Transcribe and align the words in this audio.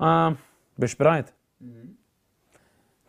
Ähm, 0.00 0.36
bist 0.76 0.94
du 0.94 0.98
bereit? 0.98 1.32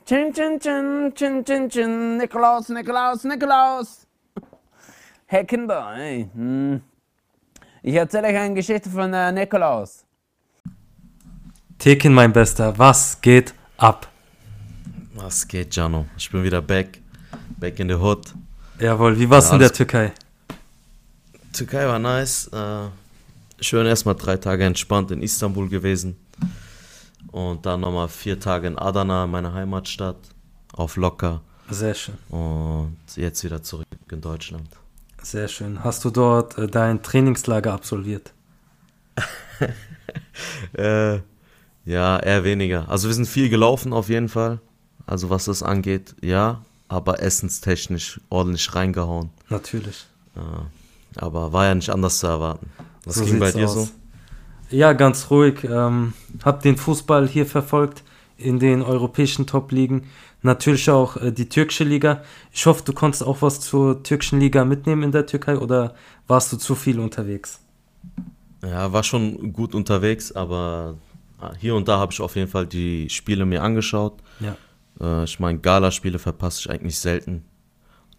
Chin, 0.05 0.33
chin, 0.33 0.59
chin, 0.59 1.11
chin, 1.13 1.43
chin, 1.43 1.69
chin, 1.69 2.17
Nikolaus, 2.17 2.69
Nikolaus, 2.69 3.23
Nikolaus. 3.23 4.07
Hey 5.25 5.45
Kinder, 5.45 5.93
hey. 5.93 6.29
hm. 6.33 6.81
Ich 7.83 7.95
erzähle 7.95 8.29
euch 8.29 8.37
eine 8.37 8.53
Geschichte 8.53 8.89
von 8.89 9.13
äh, 9.13 9.31
Nikolaus. 9.31 10.05
Tekin, 11.77 12.13
mein 12.13 12.31
Bester, 12.33 12.77
was 12.77 13.19
geht 13.21 13.53
ab? 13.77 14.07
Was 15.15 15.47
geht, 15.47 15.75
Jano? 15.75 16.05
Ich 16.17 16.31
bin 16.31 16.43
wieder 16.43 16.61
back. 16.61 16.99
Back 17.59 17.79
in 17.79 17.89
the 17.89 17.95
hood. 17.95 18.33
Jawohl, 18.79 19.19
wie 19.19 19.29
war's 19.29 19.47
Ja, 19.49 19.53
in 19.55 19.59
der 19.59 19.73
Türkei? 19.73 20.11
Türkei 21.53 21.85
war 21.87 21.99
nice. 21.99 22.47
Äh, 22.53 22.87
schön 23.63 23.85
erstmal 23.85 24.15
drei 24.15 24.37
Tage 24.37 24.63
entspannt 24.63 25.11
in 25.11 25.21
Istanbul 25.21 25.67
gewesen. 25.69 26.15
Und 27.31 27.65
dann 27.65 27.81
nochmal 27.81 28.07
vier 28.07 28.39
Tage 28.39 28.67
in 28.67 28.77
Adana, 28.77 29.27
meine 29.27 29.53
Heimatstadt. 29.53 30.17
Auf 30.73 30.95
locker. 30.95 31.41
Sehr 31.69 31.93
schön, 31.95 32.15
Und 32.29 32.95
jetzt 33.15 33.43
wieder 33.43 33.61
zurück 33.61 33.85
in 34.11 34.21
Deutschland. 34.21 34.67
sehr 35.21 35.47
schön. 35.49 35.83
Hast 35.83 36.05
du 36.05 36.09
dort 36.11 36.57
äh, 36.57 36.67
dein 36.67 37.01
Trainingslager 37.03 37.73
absolviert? 37.73 38.33
Äh, 40.73 41.19
ja, 41.85 42.19
eher 42.19 42.43
weniger. 42.43 42.87
Also 42.89 43.07
wir 43.07 43.13
sind 43.15 43.27
viel 43.27 43.49
gelaufen 43.49 43.91
auf 43.93 44.09
jeden 44.09 44.29
Fall. 44.29 44.59
Also 45.05 45.29
was 45.29 45.45
das 45.45 45.63
angeht, 45.63 46.15
ja. 46.21 46.61
Aber 46.89 47.21
essenstechnisch 47.21 48.21
ordentlich 48.29 48.73
reingehauen. 48.75 49.29
Natürlich. 49.49 50.05
Äh, 50.35 51.19
aber 51.19 51.51
war 51.51 51.65
ja 51.65 51.75
nicht 51.75 51.89
anders 51.89 52.19
zu 52.19 52.27
erwarten. 52.27 52.69
Was 53.03 53.15
So 53.15 53.25
ging 53.25 53.39
bei 53.39 53.51
dir 53.51 53.65
aus. 53.65 53.73
so? 53.73 53.89
Ja, 54.69 54.93
ganz 54.93 55.29
ruhig. 55.29 55.63
Ähm, 55.63 56.13
hab 56.43 56.61
den 56.61 56.77
Fußball 56.77 57.27
hier 57.27 57.45
verfolgt 57.45 58.03
in 58.37 58.59
den 58.59 58.81
europäischen 58.81 59.47
Top-Ligen. 59.47 60.03
Natürlich 60.41 60.89
auch 60.89 61.17
äh, 61.17 61.31
die 61.31 61.49
türkische 61.49 61.83
Liga. 61.83 62.21
Ich 62.51 62.65
hoffe, 62.65 62.83
du 62.85 62.93
konntest 62.93 63.23
auch 63.23 63.41
was 63.41 63.59
zur 63.59 64.03
türkischen 64.03 64.39
Liga 64.39 64.65
mitnehmen 64.65 65.03
in 65.03 65.11
der 65.11 65.25
Türkei 65.25 65.57
oder 65.57 65.95
warst 66.27 66.51
du 66.53 66.57
zu 66.57 66.75
viel 66.75 66.99
unterwegs? 66.99 67.59
Ja, 68.63 68.91
war 68.91 69.03
schon 69.03 69.53
gut 69.53 69.73
unterwegs, 69.73 70.31
aber 70.31 70.95
ah, 71.39 71.51
hier 71.57 71.75
und 71.75 71.87
da 71.87 71.97
habe 71.99 72.11
ich 72.11 72.19
auf 72.21 72.35
jeden 72.35 72.49
Fall 72.49 72.65
die 72.67 73.09
Spiele 73.09 73.45
mir 73.45 73.63
angeschaut. 73.63 74.13
Ja. 74.39 74.55
Äh, 74.99 75.23
ich 75.23 75.39
meine, 75.39 75.59
Gala-Spiele 75.59 76.19
verpasse 76.19 76.59
ich 76.61 76.69
eigentlich 76.69 76.97
selten. 76.99 77.45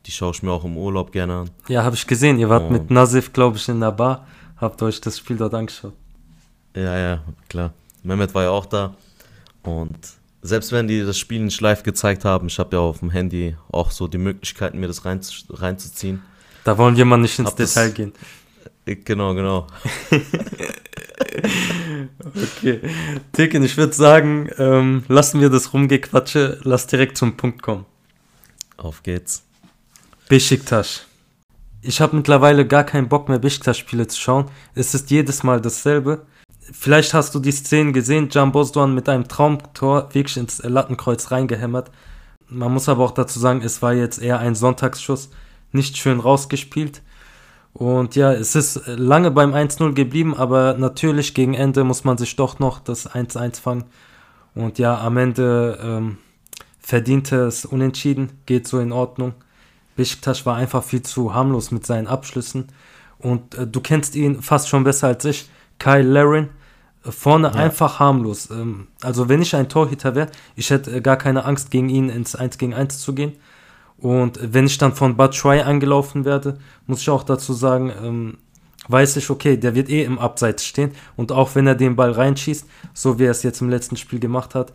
Die 0.06 0.10
schaue 0.12 0.30
ich 0.32 0.42
mir 0.42 0.52
auch 0.52 0.64
im 0.64 0.76
Urlaub 0.76 1.12
gerne 1.12 1.34
an. 1.34 1.50
Ja, 1.68 1.84
habe 1.84 1.94
ich 1.96 2.06
gesehen. 2.06 2.38
Ihr 2.38 2.48
wart 2.48 2.64
Oh. 2.68 2.72
mit 2.72 2.90
Nasif, 2.90 3.32
glaube 3.32 3.58
ich, 3.58 3.68
in 3.68 3.80
der 3.80 3.92
Bar. 3.92 4.26
Habt 4.56 4.82
euch 4.82 5.00
das 5.00 5.18
Spiel 5.18 5.36
dort 5.36 5.54
angeschaut. 5.54 5.92
Ja, 6.74 6.98
ja, 6.98 7.22
klar. 7.48 7.72
Mehmet 8.02 8.34
war 8.34 8.44
ja 8.44 8.50
auch 8.50 8.66
da. 8.66 8.94
Und 9.62 9.96
selbst 10.42 10.70
wenn 10.72 10.86
die 10.88 11.00
das 11.04 11.18
Spiel 11.18 11.40
nicht 11.42 11.60
live 11.60 11.82
gezeigt 11.82 12.24
haben, 12.24 12.46
ich 12.46 12.58
habe 12.58 12.76
ja 12.76 12.80
auf 12.80 13.00
dem 13.00 13.10
Handy 13.10 13.56
auch 13.72 13.90
so 13.90 14.06
die 14.08 14.18
Möglichkeiten, 14.18 14.78
mir 14.78 14.86
das 14.86 15.04
rein, 15.04 15.20
reinzuziehen. 15.50 16.22
Da 16.64 16.78
wollen 16.78 16.96
wir 16.96 17.04
mal 17.04 17.16
nicht 17.16 17.38
ins 17.38 17.50
Hab 17.50 17.56
das- 17.56 17.74
Detail 17.74 17.90
gehen. 17.92 18.12
Äh, 18.86 18.96
Genau, 18.96 19.34
genau. 19.34 19.66
Okay. 22.24 22.80
Tekin, 23.32 23.62
ich 23.62 23.76
würde 23.76 23.92
sagen, 23.92 24.48
ähm, 24.58 25.04
lassen 25.08 25.40
wir 25.40 25.50
das 25.50 25.72
Rumgequatsche, 25.72 26.60
lass 26.62 26.86
direkt 26.86 27.16
zum 27.18 27.36
Punkt 27.36 27.62
kommen. 27.62 27.84
Auf 28.76 29.02
geht's. 29.02 29.44
Besiktas. 30.28 31.06
Ich 31.82 32.00
habe 32.00 32.16
mittlerweile 32.16 32.66
gar 32.66 32.84
keinen 32.84 33.08
Bock 33.08 33.28
mehr, 33.28 33.38
Besiktas-Spiele 33.38 34.06
zu 34.08 34.20
schauen. 34.20 34.46
Es 34.74 34.94
ist 34.94 35.10
jedes 35.10 35.42
Mal 35.42 35.60
dasselbe. 35.60 36.26
Vielleicht 36.72 37.14
hast 37.14 37.34
du 37.34 37.40
die 37.40 37.52
Szenen 37.52 37.92
gesehen, 37.92 38.28
Can 38.28 38.52
Bozdoğan 38.52 38.94
mit 38.94 39.08
einem 39.08 39.26
Traumtor 39.26 40.12
wirklich 40.12 40.36
ins 40.36 40.62
Lattenkreuz 40.62 41.30
reingehämmert. 41.30 41.90
Man 42.48 42.72
muss 42.72 42.88
aber 42.88 43.04
auch 43.04 43.12
dazu 43.12 43.38
sagen, 43.38 43.62
es 43.62 43.80
war 43.82 43.94
jetzt 43.94 44.20
eher 44.20 44.38
ein 44.38 44.54
Sonntagsschuss, 44.54 45.30
nicht 45.72 45.96
schön 45.96 46.20
rausgespielt. 46.20 47.02
Und 47.72 48.16
ja, 48.16 48.32
es 48.32 48.54
ist 48.54 48.82
lange 48.86 49.30
beim 49.30 49.54
1-0 49.54 49.92
geblieben, 49.92 50.34
aber 50.34 50.74
natürlich 50.78 51.34
gegen 51.34 51.54
Ende 51.54 51.84
muss 51.84 52.04
man 52.04 52.18
sich 52.18 52.36
doch 52.36 52.58
noch 52.58 52.80
das 52.80 53.10
1-1 53.10 53.60
fangen. 53.60 53.84
Und 54.54 54.78
ja, 54.78 54.98
am 54.98 55.16
Ende 55.16 55.78
ähm, 55.82 56.18
verdiente 56.80 57.36
es 57.46 57.64
unentschieden, 57.64 58.32
geht 58.46 58.66
so 58.66 58.80
in 58.80 58.92
Ordnung. 58.92 59.34
Besiktas 59.94 60.46
war 60.46 60.56
einfach 60.56 60.82
viel 60.82 61.02
zu 61.02 61.34
harmlos 61.34 61.70
mit 61.70 61.86
seinen 61.86 62.06
Abschlüssen. 62.06 62.68
Und 63.18 63.54
äh, 63.54 63.66
du 63.66 63.80
kennst 63.80 64.16
ihn 64.16 64.42
fast 64.42 64.68
schon 64.68 64.84
besser 64.84 65.08
als 65.08 65.24
ich. 65.24 65.48
Kyle 65.78 66.02
Larin, 66.02 66.48
vorne 67.10 67.54
einfach 67.54 67.98
harmlos. 67.98 68.50
Ähm, 68.50 68.88
also 69.02 69.28
wenn 69.28 69.42
ich 69.42 69.54
ein 69.54 69.68
Torhüter 69.68 70.14
wäre, 70.14 70.30
ich 70.56 70.70
hätte 70.70 70.96
äh, 70.96 71.00
gar 71.00 71.16
keine 71.16 71.44
Angst 71.44 71.70
gegen 71.70 71.88
ihn 71.88 72.08
ins 72.08 72.34
1 72.34 72.58
gegen 72.58 72.74
1 72.74 72.98
zu 72.98 73.14
gehen. 73.14 73.32
Und 73.98 74.38
wenn 74.42 74.66
ich 74.66 74.78
dann 74.78 74.94
von 74.94 75.16
Batshuayi 75.16 75.62
angelaufen 75.62 76.24
werde, 76.24 76.58
muss 76.86 77.00
ich 77.00 77.10
auch 77.10 77.24
dazu 77.24 77.52
sagen, 77.52 77.92
ähm, 78.02 78.38
weiß 78.88 79.16
ich, 79.16 79.28
okay, 79.28 79.56
der 79.56 79.74
wird 79.74 79.88
eh 79.88 80.04
im 80.04 80.18
Abseits 80.18 80.64
stehen. 80.64 80.92
Und 81.16 81.32
auch 81.32 81.54
wenn 81.54 81.66
er 81.66 81.74
den 81.74 81.96
Ball 81.96 82.12
reinschießt, 82.12 82.66
so 82.94 83.18
wie 83.18 83.24
er 83.24 83.32
es 83.32 83.42
jetzt 83.42 83.60
im 83.60 83.68
letzten 83.68 83.96
Spiel 83.96 84.20
gemacht 84.20 84.54
hat, 84.54 84.70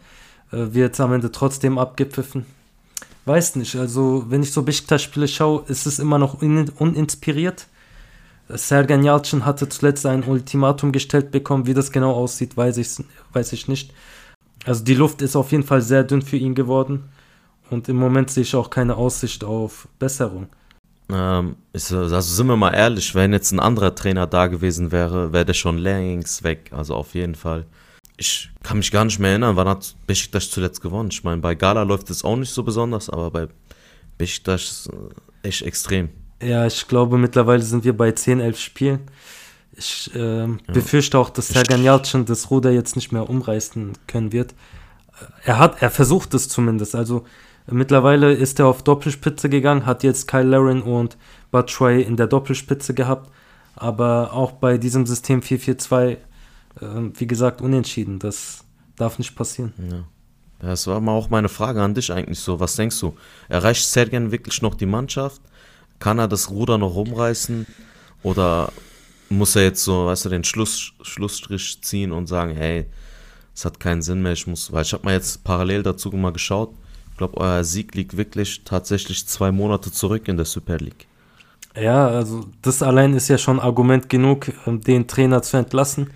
äh, 0.51 0.73
wird 0.73 0.93
es 0.93 0.99
am 0.99 1.13
Ende 1.13 1.31
trotzdem 1.31 1.77
abgepfiffen. 1.77 2.45
Weiß 3.25 3.55
nicht, 3.55 3.75
also 3.77 4.25
wenn 4.27 4.43
ich 4.43 4.51
so 4.51 4.63
Besiktas-Spiele 4.63 5.29
schaue, 5.29 5.63
ist 5.67 5.87
es 5.87 5.99
immer 5.99 6.19
noch 6.19 6.41
un 6.41 6.69
uninspiriert. 6.77 7.67
Sergen 8.49 9.03
Yalcin 9.03 9.45
hatte 9.45 9.69
zuletzt 9.69 10.05
ein 10.05 10.23
Ultimatum 10.23 10.91
gestellt 10.91 11.31
bekommen, 11.31 11.65
wie 11.65 11.73
das 11.73 11.91
genau 11.91 12.11
aussieht, 12.11 12.57
weiß 12.57 12.77
ich, 12.77 12.89
weiß 13.31 13.53
ich 13.53 13.67
nicht. 13.67 13.93
Also 14.65 14.83
die 14.83 14.95
Luft 14.95 15.21
ist 15.21 15.35
auf 15.35 15.51
jeden 15.51 15.63
Fall 15.63 15.81
sehr 15.81 16.03
dünn 16.03 16.21
für 16.21 16.37
ihn 16.37 16.55
geworden 16.55 17.09
und 17.69 17.89
im 17.89 17.97
Moment 17.97 18.29
sehe 18.29 18.43
ich 18.43 18.55
auch 18.55 18.69
keine 18.69 18.95
Aussicht 18.95 19.43
auf 19.43 19.87
Besserung. 19.99 20.47
Ähm, 21.09 21.57
also 21.73 22.19
sind 22.19 22.47
wir 22.47 22.55
mal 22.55 22.73
ehrlich, 22.73 23.13
wenn 23.15 23.33
jetzt 23.33 23.51
ein 23.51 23.59
anderer 23.59 23.93
Trainer 23.95 24.27
da 24.27 24.47
gewesen 24.47 24.91
wäre, 24.91 25.33
wäre 25.33 25.45
der 25.45 25.53
schon 25.53 25.77
längst 25.77 26.43
weg. 26.43 26.71
Also 26.71 26.95
auf 26.95 27.13
jeden 27.13 27.35
Fall. 27.35 27.65
Ich 28.17 28.51
kann 28.61 28.77
mich 28.77 28.91
gar 28.91 29.05
nicht 29.05 29.19
mehr 29.19 29.31
erinnern, 29.31 29.55
wann 29.55 29.67
hat 29.67 29.95
Besiktas 30.07 30.49
zuletzt 30.49 30.81
gewonnen. 30.81 31.09
Ich 31.11 31.23
meine, 31.23 31.41
bei 31.41 31.55
Gala 31.55 31.83
läuft 31.83 32.09
es 32.09 32.23
auch 32.23 32.35
nicht 32.35 32.51
so 32.51 32.63
besonders, 32.63 33.09
aber 33.09 33.31
bei 33.31 33.47
Besiktas 34.17 34.89
äh, 35.43 35.47
echt 35.47 35.63
extrem. 35.63 36.09
Ja, 36.41 36.65
ich 36.65 36.87
glaube 36.87 37.17
mittlerweile 37.17 37.63
sind 37.63 37.83
wir 37.83 37.95
bei 37.95 38.11
10, 38.11 38.39
11 38.39 38.59
Spielen. 38.59 38.99
Ich 39.75 40.11
ähm, 40.13 40.59
befürchte 40.67 41.17
auch, 41.17 41.29
dass 41.29 41.47
Sergen 41.47 41.83
Yalcin 41.83 42.25
das 42.25 42.51
Ruder 42.51 42.71
jetzt 42.71 42.95
nicht 42.95 43.11
mehr 43.11 43.29
umreißen 43.29 43.93
können 44.07 44.31
wird. 44.31 44.53
Er 45.43 45.57
hat, 45.57 45.81
er 45.81 45.89
versucht 45.89 46.33
es 46.33 46.47
zumindest. 46.47 46.95
Also 46.95 47.25
mittlerweile 47.65 48.33
ist 48.33 48.59
er 48.59 48.67
auf 48.67 48.83
Doppelspitze 48.83 49.49
gegangen, 49.49 49.85
hat 49.85 50.03
jetzt 50.03 50.27
Kyle 50.27 50.43
Larin 50.43 50.81
und 50.81 51.17
Batshuayi 51.51 52.03
in 52.03 52.17
der 52.17 52.27
Doppelspitze 52.27 52.93
gehabt. 52.93 53.31
Aber 53.75 54.33
auch 54.33 54.51
bei 54.51 54.77
diesem 54.77 55.07
System 55.07 55.41
4-4-2, 55.41 56.09
äh, 56.09 56.17
wie 57.15 57.27
gesagt, 57.27 57.61
unentschieden. 57.61 58.19
Das 58.19 58.63
darf 58.95 59.17
nicht 59.17 59.35
passieren. 59.35 59.73
Ja. 59.89 60.03
Das 60.59 60.87
war 60.87 61.01
mal 61.01 61.11
auch 61.11 61.29
meine 61.29 61.49
Frage 61.49 61.81
an 61.81 61.93
dich 61.93 62.11
eigentlich 62.11 62.39
so. 62.39 62.59
Was 62.59 62.75
denkst 62.75 62.99
du? 62.99 63.15
Erreicht 63.49 63.85
Sergen 63.85 64.31
wirklich 64.31 64.61
noch 64.61 64.75
die 64.75 64.85
Mannschaft? 64.85 65.41
Kann 65.99 66.19
er 66.19 66.27
das 66.27 66.49
Ruder 66.49 66.77
noch 66.77 66.95
rumreißen? 66.95 67.65
Oder 68.23 68.71
muss 69.29 69.55
er 69.55 69.63
jetzt 69.63 69.83
so, 69.83 70.05
weißt 70.07 70.25
du, 70.25 70.29
den 70.29 70.43
Schluss, 70.43 70.93
Schlussstrich 71.01 71.81
ziehen 71.81 72.11
und 72.11 72.27
sagen, 72.27 72.55
hey, 72.55 72.85
es 73.55 73.65
hat 73.65 73.79
keinen 73.79 74.01
Sinn 74.01 74.21
mehr, 74.21 74.33
ich 74.33 74.47
muss, 74.47 74.71
weil 74.71 74.83
ich 74.83 74.93
habe 74.93 75.05
mal 75.05 75.13
jetzt 75.13 75.43
parallel 75.43 75.83
dazu 75.83 76.09
mal 76.11 76.33
geschaut. 76.33 76.71
Ich 77.11 77.17
glaube, 77.17 77.37
euer 77.37 77.63
Sieg 77.63 77.93
liegt 77.93 78.17
wirklich 78.17 78.63
tatsächlich 78.65 79.27
zwei 79.27 79.51
Monate 79.51 79.91
zurück 79.91 80.27
in 80.27 80.37
der 80.37 80.45
Super 80.45 80.77
League. 80.77 81.05
Ja, 81.75 82.07
also 82.07 82.45
das 82.61 82.81
allein 82.81 83.13
ist 83.13 83.27
ja 83.27 83.37
schon 83.37 83.59
Argument 83.59 84.09
genug, 84.09 84.51
ähm, 84.65 84.81
den 84.81 85.07
Trainer 85.07 85.41
zu 85.41 85.57
entlassen. 85.57 86.11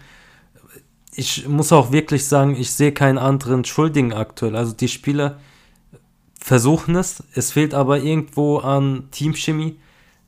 Ich 1.16 1.48
muss 1.48 1.72
auch 1.72 1.92
wirklich 1.92 2.26
sagen, 2.26 2.56
ich 2.56 2.72
sehe 2.72 2.92
keinen 2.92 3.18
anderen 3.18 3.66
Schuldigen 3.66 4.14
aktuell. 4.14 4.56
Also 4.56 4.74
die 4.74 4.88
Spieler 4.88 5.40
versuchen 6.48 6.96
es, 6.96 7.22
es 7.34 7.52
fehlt 7.52 7.74
aber 7.74 8.00
irgendwo 8.00 8.60
an 8.60 9.10
Teamchemie. 9.12 9.82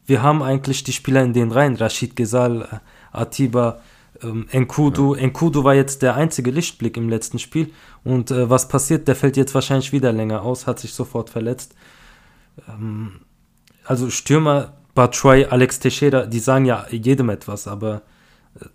Wir 0.06 0.22
haben 0.22 0.44
eigentlich 0.44 0.84
die 0.84 0.92
Spieler 0.92 1.24
in 1.24 1.32
den 1.32 1.50
Reihen, 1.50 1.78
Rashid 1.78 2.18
Gesal, 2.18 2.64
äh, 2.64 3.18
Atiba, 3.18 3.80
ähm, 4.22 4.46
Enkudu. 4.52 5.14
Enkudu 5.14 5.64
war 5.64 5.76
jetzt 5.76 6.02
der 6.02 6.16
einzige 6.16 6.52
Lichtblick 6.52 6.98
im 6.98 7.08
letzten 7.08 7.40
Spiel. 7.40 7.72
Und 8.04 8.32
äh, 8.32 8.50
was 8.50 8.68
passiert? 8.68 9.08
Der 9.08 9.16
fällt 9.16 9.38
jetzt 9.38 9.56
wahrscheinlich 9.56 9.94
wieder 9.94 10.12
länger 10.12 10.42
aus, 10.42 10.68
hat 10.68 10.80
sich 10.80 10.94
sofort 10.94 11.30
verletzt. 11.30 11.74
Ähm, 12.68 13.22
also 13.86 14.10
Stürmer, 14.10 14.74
Batshuayi, 14.96 15.46
Alex 15.46 15.80
Teixeira, 15.80 16.26
die 16.26 16.40
sagen 16.40 16.66
ja 16.66 16.86
jedem 16.92 17.30
etwas, 17.30 17.66
aber 17.66 18.02
äh, 18.60 18.66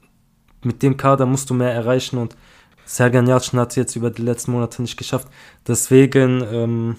mit 0.63 0.83
dem 0.83 0.97
Kader 0.97 1.27
musst 1.27 1.51
du 1.51 1.55
mehr 1.55 1.75
erreichen 1.75 2.17
und 2.17 2.39
Sergen 2.87 3.27
Yalcin 3.27 3.61
hat 3.61 3.71
es 3.71 3.77
jetzt 3.77 3.97
über 3.97 4.11
die 4.11 4.23
letzten 4.23 4.53
Monate 4.53 4.81
nicht 4.81 4.97
geschafft. 4.97 5.29
Deswegen 5.67 6.43
ähm, 6.51 6.97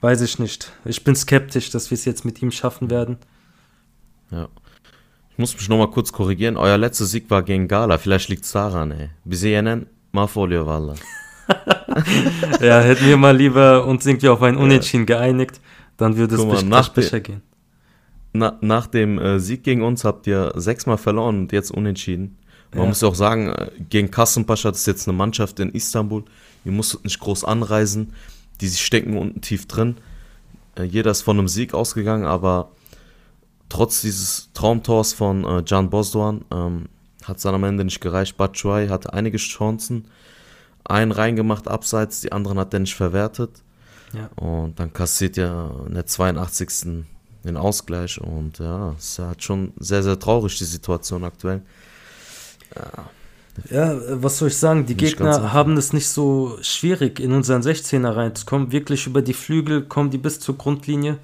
weiß 0.00 0.20
ich 0.22 0.38
nicht. 0.38 0.72
Ich 0.84 1.04
bin 1.04 1.14
skeptisch, 1.16 1.70
dass 1.70 1.90
wir 1.90 1.96
es 1.96 2.04
jetzt 2.04 2.24
mit 2.24 2.40
ihm 2.42 2.50
schaffen 2.50 2.90
werden. 2.90 3.18
Ja. 4.30 4.48
Ich 5.30 5.38
muss 5.38 5.54
mich 5.54 5.68
nochmal 5.68 5.90
kurz 5.90 6.12
korrigieren. 6.12 6.56
Euer 6.56 6.78
letzter 6.78 7.04
Sieg 7.04 7.30
war 7.30 7.42
gegen 7.42 7.68
Gala. 7.68 7.98
Vielleicht 7.98 8.28
liegt 8.28 8.44
es 8.44 8.52
daran, 8.52 8.90
ey. 8.90 9.10
Wir 9.24 9.36
sehen 9.36 9.86
Mafolio 10.12 10.66
Walla. 10.66 10.94
ja, 12.60 12.80
hätten 12.80 13.06
wir 13.06 13.16
mal 13.16 13.36
lieber 13.36 13.86
uns 13.86 14.04
irgendwie 14.06 14.28
auf 14.28 14.42
ein 14.42 14.56
Unentschieden 14.56 15.06
geeinigt, 15.06 15.60
dann 15.96 16.16
würde 16.16 16.34
es 16.36 16.44
bestimmt 16.44 16.70
nach 16.70 16.88
besser 16.90 17.20
gehen. 17.20 17.42
Na, 18.32 18.58
nach 18.60 18.86
dem 18.86 19.18
äh, 19.18 19.40
Sieg 19.40 19.62
gegen 19.64 19.82
uns 19.82 20.04
habt 20.04 20.26
ihr 20.26 20.52
sechsmal 20.56 20.98
verloren 20.98 21.38
und 21.38 21.52
jetzt 21.52 21.70
unentschieden. 21.70 22.36
Man 22.72 22.82
Ja. 22.82 22.88
muss 22.88 23.02
auch 23.02 23.14
sagen, 23.14 23.48
äh, 23.48 23.70
gegen 23.88 24.10
Kassenpascha, 24.10 24.68
ist 24.70 24.86
jetzt 24.86 25.08
eine 25.08 25.16
Mannschaft 25.16 25.58
in 25.60 25.70
Istanbul. 25.70 26.24
Ihr 26.64 26.72
musstet 26.72 27.04
nicht 27.04 27.18
groß 27.20 27.44
anreisen. 27.44 28.12
Die 28.60 28.68
stecken 28.70 29.16
unten 29.16 29.40
tief 29.40 29.66
drin. 29.66 29.96
Äh, 30.76 30.84
jeder 30.84 31.10
ist 31.10 31.22
von 31.22 31.38
einem 31.38 31.48
Sieg 31.48 31.74
ausgegangen, 31.74 32.24
aber 32.24 32.70
trotz 33.68 34.00
dieses 34.00 34.50
Traumtors 34.54 35.12
von 35.12 35.44
äh, 35.44 35.62
Can 35.62 35.90
Bosdoan 35.90 36.44
ähm, 36.50 36.88
hat 37.24 37.36
es 37.36 37.42
dann 37.42 37.54
am 37.54 37.64
Ende 37.64 37.84
nicht 37.84 38.00
gereicht. 38.00 38.36
Batshuayi 38.36 38.88
hatte 38.88 39.12
einige 39.12 39.38
Chancen. 39.38 40.06
Einen 40.84 41.12
reingemacht 41.12 41.68
abseits, 41.68 42.22
die 42.22 42.32
anderen 42.32 42.58
hat 42.58 42.72
er 42.72 42.80
nicht 42.80 42.94
verwertet. 42.94 43.62
Ja. 44.14 44.30
Und 44.36 44.80
dann 44.80 44.92
kassiert 44.92 45.36
er 45.36 45.84
in 45.86 45.94
der 45.94 46.06
82. 46.06 47.04
den 47.44 47.56
Ausgleich. 47.56 48.18
Und 48.20 48.58
ja, 48.58 48.94
es 48.96 49.10
ist 49.10 49.18
halt 49.18 49.42
schon 49.42 49.72
sehr, 49.78 50.02
sehr 50.02 50.18
traurig, 50.18 50.56
die 50.56 50.64
Situation 50.64 51.24
aktuell. 51.24 51.62
Ja, 52.74 53.10
äh, 53.70 53.96
was 54.22 54.38
soll 54.38 54.48
ich 54.48 54.56
sagen? 54.56 54.86
Die 54.86 54.94
Nicht 54.94 55.16
Gegner 55.16 55.52
haben 55.52 55.76
es 55.76 55.92
nicht 55.92 56.08
so 56.08 56.58
schwierig, 56.62 57.20
in 57.20 57.32
unseren 57.32 57.62
16er 57.62 58.14
reinzukommen. 58.16 58.72
Wirklich 58.72 59.06
über 59.06 59.22
die 59.22 59.34
Flügel 59.34 59.82
kommen 59.82 60.10
die 60.10 60.18
bis 60.18 60.40
zur 60.40 60.56
Grundlinie. 60.56 61.18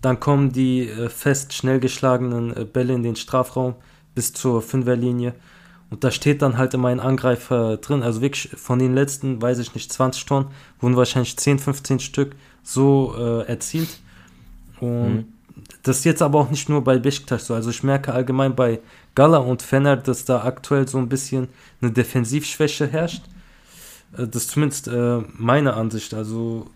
Dann 0.00 0.20
kommen 0.20 0.52
die 0.52 0.88
äh, 0.88 1.08
fest 1.08 1.52
schnell 1.52 1.80
geschlagenen 1.80 2.56
äh, 2.56 2.64
Bälle 2.64 2.94
in 2.94 3.02
den 3.02 3.16
Strafraum 3.16 3.74
bis 4.14 4.32
zur 4.32 4.62
Fünferlinie. 4.62 5.34
Und 5.90 6.04
da 6.04 6.10
steht 6.10 6.42
dann 6.42 6.58
halt 6.58 6.74
immer 6.74 6.88
ein 6.88 7.00
Angreifer 7.00 7.78
drin. 7.78 8.02
Also 8.02 8.20
wirklich 8.20 8.50
von 8.56 8.78
den 8.78 8.94
letzten, 8.94 9.40
weiß 9.40 9.58
ich 9.58 9.74
nicht, 9.74 9.90
20 9.92 10.26
Toren 10.26 10.46
wurden 10.80 10.96
wahrscheinlich 10.96 11.36
10, 11.36 11.58
15 11.58 12.00
Stück 12.00 12.36
so 12.62 13.14
äh, 13.18 13.46
erzielt. 13.48 13.98
Und 14.80 15.14
Mhm. 15.14 15.24
das 15.82 15.98
ist 15.98 16.04
jetzt 16.04 16.22
aber 16.22 16.38
auch 16.40 16.50
nicht 16.50 16.68
nur 16.68 16.84
bei 16.84 16.98
Besiktas 16.98 17.46
so. 17.46 17.54
Also 17.54 17.70
ich 17.70 17.82
merke 17.82 18.12
allgemein 18.12 18.54
bei 18.54 18.80
Gala 19.18 19.38
und 19.38 19.62
Fener, 19.62 19.96
dass 19.96 20.24
da 20.24 20.44
aktuell 20.44 20.86
so 20.86 20.96
ein 20.96 21.08
bisschen 21.08 21.48
eine 21.82 21.90
Defensivschwäche 21.90 22.86
herrscht. 22.86 23.24
Äh, 24.16 24.28
Das 24.28 24.42
ist 24.42 24.50
zumindest 24.52 24.86
äh, 24.86 25.18
meine 25.36 25.74
Ansicht. 25.74 26.14
Also 26.14 26.68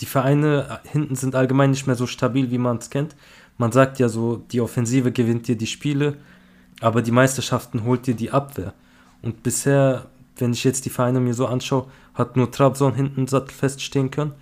die 0.00 0.06
Vereine 0.06 0.80
hinten 0.82 1.14
sind 1.14 1.36
allgemein 1.36 1.70
nicht 1.70 1.86
mehr 1.86 1.94
so 1.94 2.08
stabil, 2.08 2.50
wie 2.50 2.58
man 2.58 2.78
es 2.78 2.90
kennt. 2.90 3.14
Man 3.58 3.70
sagt 3.70 4.00
ja 4.00 4.08
so, 4.08 4.42
die 4.50 4.60
Offensive 4.60 5.12
gewinnt 5.12 5.46
dir 5.46 5.56
die 5.56 5.68
Spiele, 5.68 6.16
aber 6.80 7.00
die 7.00 7.12
Meisterschaften 7.12 7.84
holt 7.84 8.08
dir 8.08 8.14
die 8.14 8.32
Abwehr. 8.32 8.74
Und 9.22 9.44
bisher, 9.44 10.06
wenn 10.36 10.54
ich 10.54 10.64
jetzt 10.64 10.84
die 10.84 10.90
Vereine 10.90 11.20
mir 11.20 11.34
so 11.34 11.46
anschaue, 11.46 11.86
hat 12.12 12.36
nur 12.36 12.50
Trabzon 12.50 12.94
hinten 12.94 13.28
sattelfest 13.28 13.82
stehen 13.82 14.10
können. 14.10 14.32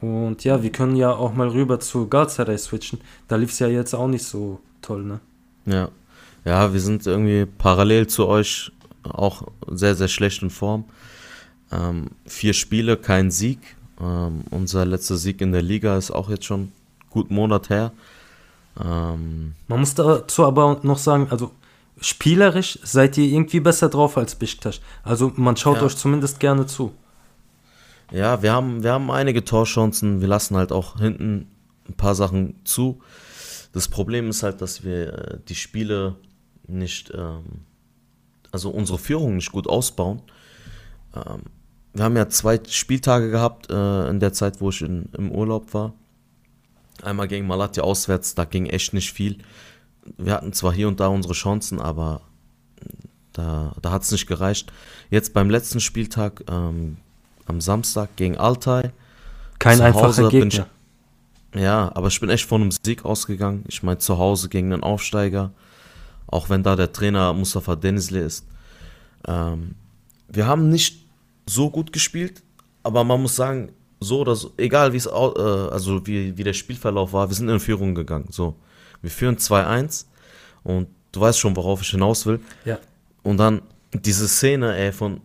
Und 0.00 0.42
ja, 0.44 0.62
wir 0.62 0.72
können 0.72 0.96
ja 0.96 1.10
auch 1.12 1.34
mal 1.34 1.48
rüber 1.48 1.80
zu 1.80 2.08
Galatasaray 2.08 2.56
switchen. 2.56 2.98
Da 3.28 3.36
lief 3.36 3.50
es 3.50 3.58
ja 3.58 3.68
jetzt 3.68 3.92
auch 3.94 4.08
nicht 4.08 4.24
so 4.24 4.58
toll, 4.80 5.04
ne? 5.04 5.20
Ja. 5.66 5.90
Ja, 6.44 6.72
wir 6.72 6.80
sind 6.80 7.06
irgendwie 7.06 7.46
parallel 7.46 8.06
zu 8.08 8.26
euch 8.26 8.72
auch 9.04 9.44
sehr, 9.68 9.94
sehr 9.94 10.08
schlecht 10.08 10.42
in 10.42 10.50
Form. 10.50 10.84
Ähm, 11.70 12.10
vier 12.26 12.52
Spiele, 12.52 12.96
kein 12.96 13.30
Sieg. 13.30 13.58
Ähm, 14.00 14.42
unser 14.50 14.84
letzter 14.84 15.16
Sieg 15.16 15.40
in 15.40 15.52
der 15.52 15.62
Liga 15.62 15.96
ist 15.96 16.10
auch 16.10 16.28
jetzt 16.30 16.44
schon 16.44 16.72
gut 17.10 17.30
Monat 17.30 17.70
her. 17.70 17.92
Ähm, 18.82 19.54
Man 19.68 19.80
muss 19.80 19.94
dazu 19.94 20.44
aber 20.44 20.80
noch 20.82 20.98
sagen, 20.98 21.28
also 21.30 21.50
spielerisch 22.00 22.78
seid 22.82 23.16
ihr 23.18 23.26
irgendwie 23.26 23.60
besser 23.60 23.88
drauf 23.88 24.16
als 24.18 24.34
Besiktas. 24.34 24.80
Also 25.04 25.32
man 25.36 25.56
schaut 25.56 25.76
Ja. 25.78 25.82
euch 25.84 25.96
zumindest 25.96 26.40
gerne 26.40 26.66
zu. 26.66 26.92
Ja, 28.10 28.42
wir 28.42 28.52
haben, 28.52 28.82
wir 28.82 28.92
haben 28.92 29.10
einige 29.10 29.44
Torchancen. 29.44 30.20
Wir 30.20 30.28
lassen 30.28 30.56
halt 30.56 30.72
auch 30.72 30.98
hinten 30.98 31.48
ein 31.88 31.94
paar 31.94 32.14
Sachen 32.14 32.56
zu. 32.64 33.00
Das 33.72 33.88
Problem 33.88 34.28
ist 34.28 34.42
halt, 34.42 34.60
dass 34.60 34.84
wir 34.84 35.12
äh, 35.12 35.38
die 35.48 35.54
Spiele 35.54 36.16
nicht, 36.66 37.12
ähm, 37.14 37.64
also 38.50 38.70
unsere 38.70 38.98
Führung 38.98 39.36
nicht 39.36 39.52
gut 39.52 39.66
ausbauen. 39.66 40.22
Ähm, 41.14 41.42
wir 41.94 42.04
haben 42.04 42.16
ja 42.16 42.28
zwei 42.28 42.60
Spieltage 42.68 43.30
gehabt 43.30 43.70
äh, 43.70 44.08
in 44.08 44.20
der 44.20 44.32
Zeit, 44.32 44.60
wo 44.60 44.70
ich 44.70 44.82
in, 44.82 45.10
im 45.16 45.30
Urlaub 45.30 45.74
war. 45.74 45.92
Einmal 47.02 47.28
gegen 47.28 47.46
Malatya 47.46 47.82
auswärts, 47.82 48.34
da 48.34 48.44
ging 48.44 48.66
echt 48.66 48.94
nicht 48.94 49.12
viel. 49.12 49.38
Wir 50.16 50.34
hatten 50.34 50.52
zwar 50.52 50.72
hier 50.72 50.88
und 50.88 51.00
da 51.00 51.08
unsere 51.08 51.34
Chancen, 51.34 51.80
aber 51.80 52.22
da, 53.32 53.74
da 53.80 53.90
hat 53.90 54.02
es 54.02 54.12
nicht 54.12 54.26
gereicht. 54.26 54.72
Jetzt 55.10 55.32
beim 55.32 55.50
letzten 55.50 55.80
Spieltag 55.80 56.44
ähm, 56.50 56.98
am 57.46 57.60
Samstag 57.60 58.16
gegen 58.16 58.36
Altay. 58.36 58.90
Kein 59.58 59.78
Zu 59.78 59.84
einfacher 59.84 60.06
Hause 60.08 60.28
bin 60.28 60.48
Gegner. 60.48 60.66
Ja, 61.54 61.92
aber 61.94 62.08
ich 62.08 62.20
bin 62.20 62.30
echt 62.30 62.46
von 62.46 62.62
einem 62.62 62.70
Sieg 62.70 63.04
ausgegangen. 63.04 63.64
Ich 63.68 63.82
meine, 63.82 63.98
zu 63.98 64.18
Hause 64.18 64.48
gegen 64.48 64.72
einen 64.72 64.82
Aufsteiger. 64.82 65.52
Auch 66.26 66.48
wenn 66.50 66.62
da 66.62 66.76
der 66.76 66.92
Trainer 66.92 67.32
Mustafa 67.32 67.76
Denizli 67.76 68.20
ist. 68.20 68.46
Ähm, 69.26 69.74
wir 70.28 70.46
haben 70.46 70.68
nicht 70.68 71.06
so 71.46 71.70
gut 71.70 71.92
gespielt, 71.92 72.42
aber 72.82 73.04
man 73.04 73.20
muss 73.20 73.36
sagen, 73.36 73.72
so 74.00 74.20
oder 74.20 74.34
so, 74.34 74.52
egal 74.56 74.92
wie 74.92 74.96
es 74.96 75.06
äh, 75.06 75.10
also 75.10 76.06
wie, 76.06 76.36
wie 76.36 76.44
der 76.44 76.52
Spielverlauf 76.52 77.12
war, 77.12 77.28
wir 77.28 77.34
sind 77.34 77.48
in 77.48 77.60
Führung 77.60 77.94
gegangen. 77.94 78.28
So, 78.30 78.56
wir 79.00 79.10
führen 79.10 79.36
2-1 79.36 80.06
und 80.64 80.88
du 81.12 81.20
weißt 81.20 81.38
schon, 81.38 81.54
worauf 81.56 81.82
ich 81.82 81.90
hinaus 81.90 82.26
will. 82.26 82.40
Ja. 82.64 82.78
Und 83.22 83.36
dann 83.36 83.62
diese 83.92 84.26
Szene, 84.26 84.76
ey, 84.76 84.92
von 84.92 85.20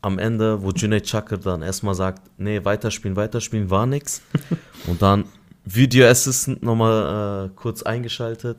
am 0.00 0.18
Ende, 0.18 0.62
wo 0.62 0.70
Junaid 0.70 1.06
Chakr 1.06 1.38
dann 1.38 1.62
erstmal 1.62 1.94
sagt, 1.94 2.22
nee, 2.38 2.64
weiterspielen, 2.64 3.16
weiterspielen, 3.16 3.68
war 3.68 3.86
nix. 3.86 4.22
Und 4.86 5.02
dann 5.02 5.24
Video 5.64 6.06
Assistant 6.06 6.62
nochmal 6.62 7.46
äh, 7.46 7.50
kurz 7.56 7.82
eingeschaltet. 7.82 8.58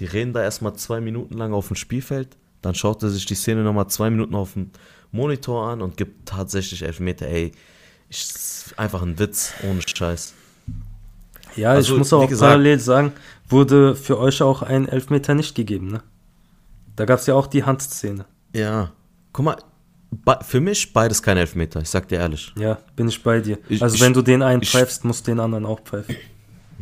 Die 0.00 0.04
reden 0.06 0.32
da 0.32 0.42
erstmal 0.42 0.74
zwei 0.74 1.00
Minuten 1.00 1.34
lang 1.34 1.52
auf 1.52 1.68
dem 1.68 1.76
Spielfeld. 1.76 2.36
Dann 2.62 2.74
schaut 2.74 3.02
er 3.02 3.10
sich 3.10 3.26
die 3.26 3.34
Szene 3.34 3.62
nochmal 3.62 3.88
zwei 3.88 4.10
Minuten 4.10 4.34
auf 4.34 4.54
dem 4.54 4.70
Monitor 5.12 5.68
an 5.68 5.82
und 5.82 5.96
gibt 5.96 6.26
tatsächlich 6.28 6.82
Elfmeter. 6.82 7.26
Ey, 7.26 7.52
ist 8.10 8.74
einfach 8.76 9.02
ein 9.02 9.18
Witz, 9.18 9.52
ohne 9.68 9.80
Scheiß. 9.86 10.34
Ja, 11.56 11.70
Also, 11.70 11.92
ich 11.92 11.98
muss 11.98 12.12
auch 12.12 12.28
gesagt- 12.28 12.50
parallel 12.50 12.80
sagen, 12.80 13.12
wurde 13.48 13.94
für 13.94 14.18
euch 14.18 14.42
auch 14.42 14.62
ein 14.62 14.88
Elfmeter 14.88 15.34
nicht 15.34 15.54
gegeben, 15.54 15.88
ne? 15.88 16.02
Da 16.96 17.04
gab 17.04 17.20
es 17.20 17.26
ja 17.26 17.34
auch 17.34 17.46
die 17.46 17.62
Handszene. 17.64 18.24
Ja, 18.52 18.92
guck 19.32 19.44
mal, 19.44 19.56
für 20.42 20.60
mich 20.60 20.92
beides 20.92 21.22
kein 21.22 21.36
Elfmeter, 21.36 21.80
ich 21.80 21.88
sag 21.90 22.08
dir 22.08 22.18
ehrlich. 22.18 22.52
Ja, 22.58 22.78
bin 22.96 23.08
ich 23.08 23.22
bei 23.22 23.40
dir. 23.40 23.58
Ich- 23.68 23.82
also 23.82 23.94
ich- 23.96 24.00
wenn 24.00 24.12
du 24.14 24.22
den 24.22 24.42
einen 24.42 24.62
ich- 24.62 24.70
pfeifst, 24.70 25.04
musst 25.04 25.26
du 25.26 25.30
den 25.32 25.40
anderen 25.40 25.66
auch 25.66 25.80
pfeifen. 25.80 26.16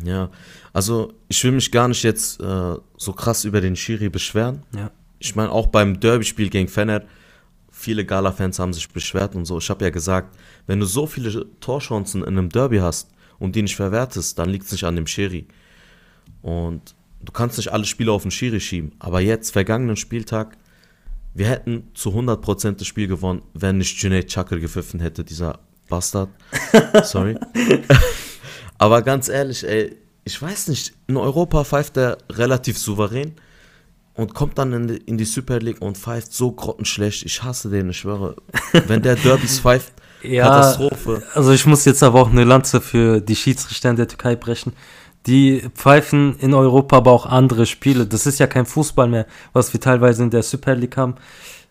Ja, 0.03 0.29
also 0.71 1.13
ich 1.27 1.43
will 1.43 1.51
mich 1.51 1.71
gar 1.71 1.87
nicht 1.87 2.03
jetzt 2.03 2.39
äh, 2.39 2.75
so 2.97 3.13
krass 3.13 3.45
über 3.45 3.61
den 3.61 3.75
Schiri 3.75 4.09
beschweren. 4.09 4.63
Ja. 4.75 4.91
Ich 5.19 5.35
meine, 5.35 5.51
auch 5.51 5.67
beim 5.67 5.99
Derby-Spiel 5.99 6.49
gegen 6.49 6.67
Fener, 6.67 7.03
viele 7.71 8.05
Gala-Fans 8.05 8.59
haben 8.59 8.73
sich 8.73 8.89
beschwert 8.89 9.35
und 9.35 9.45
so. 9.45 9.57
Ich 9.57 9.69
habe 9.69 9.83
ja 9.85 9.89
gesagt, 9.89 10.35
wenn 10.67 10.79
du 10.79 10.85
so 10.85 11.05
viele 11.05 11.45
Torchancen 11.59 12.21
in 12.23 12.37
einem 12.37 12.49
Derby 12.49 12.77
hast 12.77 13.09
und 13.39 13.55
die 13.55 13.61
nicht 13.61 13.75
verwertest, 13.75 14.39
dann 14.39 14.49
liegt 14.49 14.65
es 14.65 14.71
nicht 14.71 14.83
an 14.83 14.95
dem 14.95 15.07
Schiri. 15.07 15.47
Und 16.41 16.95
du 17.21 17.31
kannst 17.31 17.57
nicht 17.57 17.71
alle 17.71 17.85
Spiele 17.85 18.11
auf 18.11 18.23
den 18.23 18.31
Schiri 18.31 18.59
schieben. 18.59 18.93
Aber 18.99 19.21
jetzt, 19.21 19.51
vergangenen 19.51 19.95
Spieltag, 19.95 20.57
wir 21.33 21.47
hätten 21.47 21.89
zu 21.93 22.11
100% 22.11 22.73
das 22.73 22.87
Spiel 22.87 23.07
gewonnen, 23.07 23.41
wenn 23.53 23.77
nicht 23.77 24.01
Junaid 24.01 24.31
Chakr 24.31 24.59
gepfiffen 24.59 24.99
hätte, 24.99 25.23
dieser 25.23 25.59
Bastard. 25.89 26.29
Sorry. 27.03 27.37
Aber 28.77 29.01
ganz 29.01 29.29
ehrlich, 29.29 29.67
ey, 29.67 29.95
ich 30.25 30.41
weiß 30.41 30.69
nicht, 30.69 30.93
in 31.07 31.17
Europa 31.17 31.63
pfeift 31.63 31.97
er 31.97 32.17
relativ 32.31 32.77
souverän 32.77 33.33
und 34.13 34.33
kommt 34.33 34.57
dann 34.57 34.73
in 34.73 34.87
die, 34.87 34.97
in 34.97 35.17
die 35.17 35.25
Super 35.25 35.59
League 35.59 35.81
und 35.81 35.97
pfeift 35.97 36.33
so 36.33 36.51
grottenschlecht. 36.51 37.25
Ich 37.25 37.43
hasse 37.43 37.69
den, 37.69 37.89
ich 37.89 37.97
schwöre. 37.97 38.35
Wenn 38.87 39.01
der 39.01 39.15
Derbys 39.15 39.59
pfeift, 39.59 39.93
Ja, 40.21 40.47
Katastrophe. 40.47 41.23
Also 41.33 41.51
ich 41.51 41.65
muss 41.65 41.85
jetzt 41.85 42.03
aber 42.03 42.21
auch 42.21 42.29
eine 42.29 42.43
Lanze 42.43 42.79
für 42.79 43.21
die 43.21 43.35
Schiedsrichter 43.35 43.89
in 43.89 43.95
der 43.95 44.07
Türkei 44.07 44.35
brechen. 44.35 44.73
Die 45.25 45.63
pfeifen 45.75 46.37
in 46.39 46.53
Europa 46.53 46.97
aber 46.97 47.11
auch 47.11 47.25
andere 47.25 47.65
Spiele. 47.65 48.05
Das 48.05 48.25
ist 48.25 48.39
ja 48.39 48.47
kein 48.47 48.65
Fußball 48.65 49.07
mehr, 49.07 49.25
was 49.53 49.71
wir 49.73 49.79
teilweise 49.79 50.23
in 50.23 50.29
der 50.29 50.43
Super 50.43 50.75
League 50.75 50.97
haben. 50.97 51.15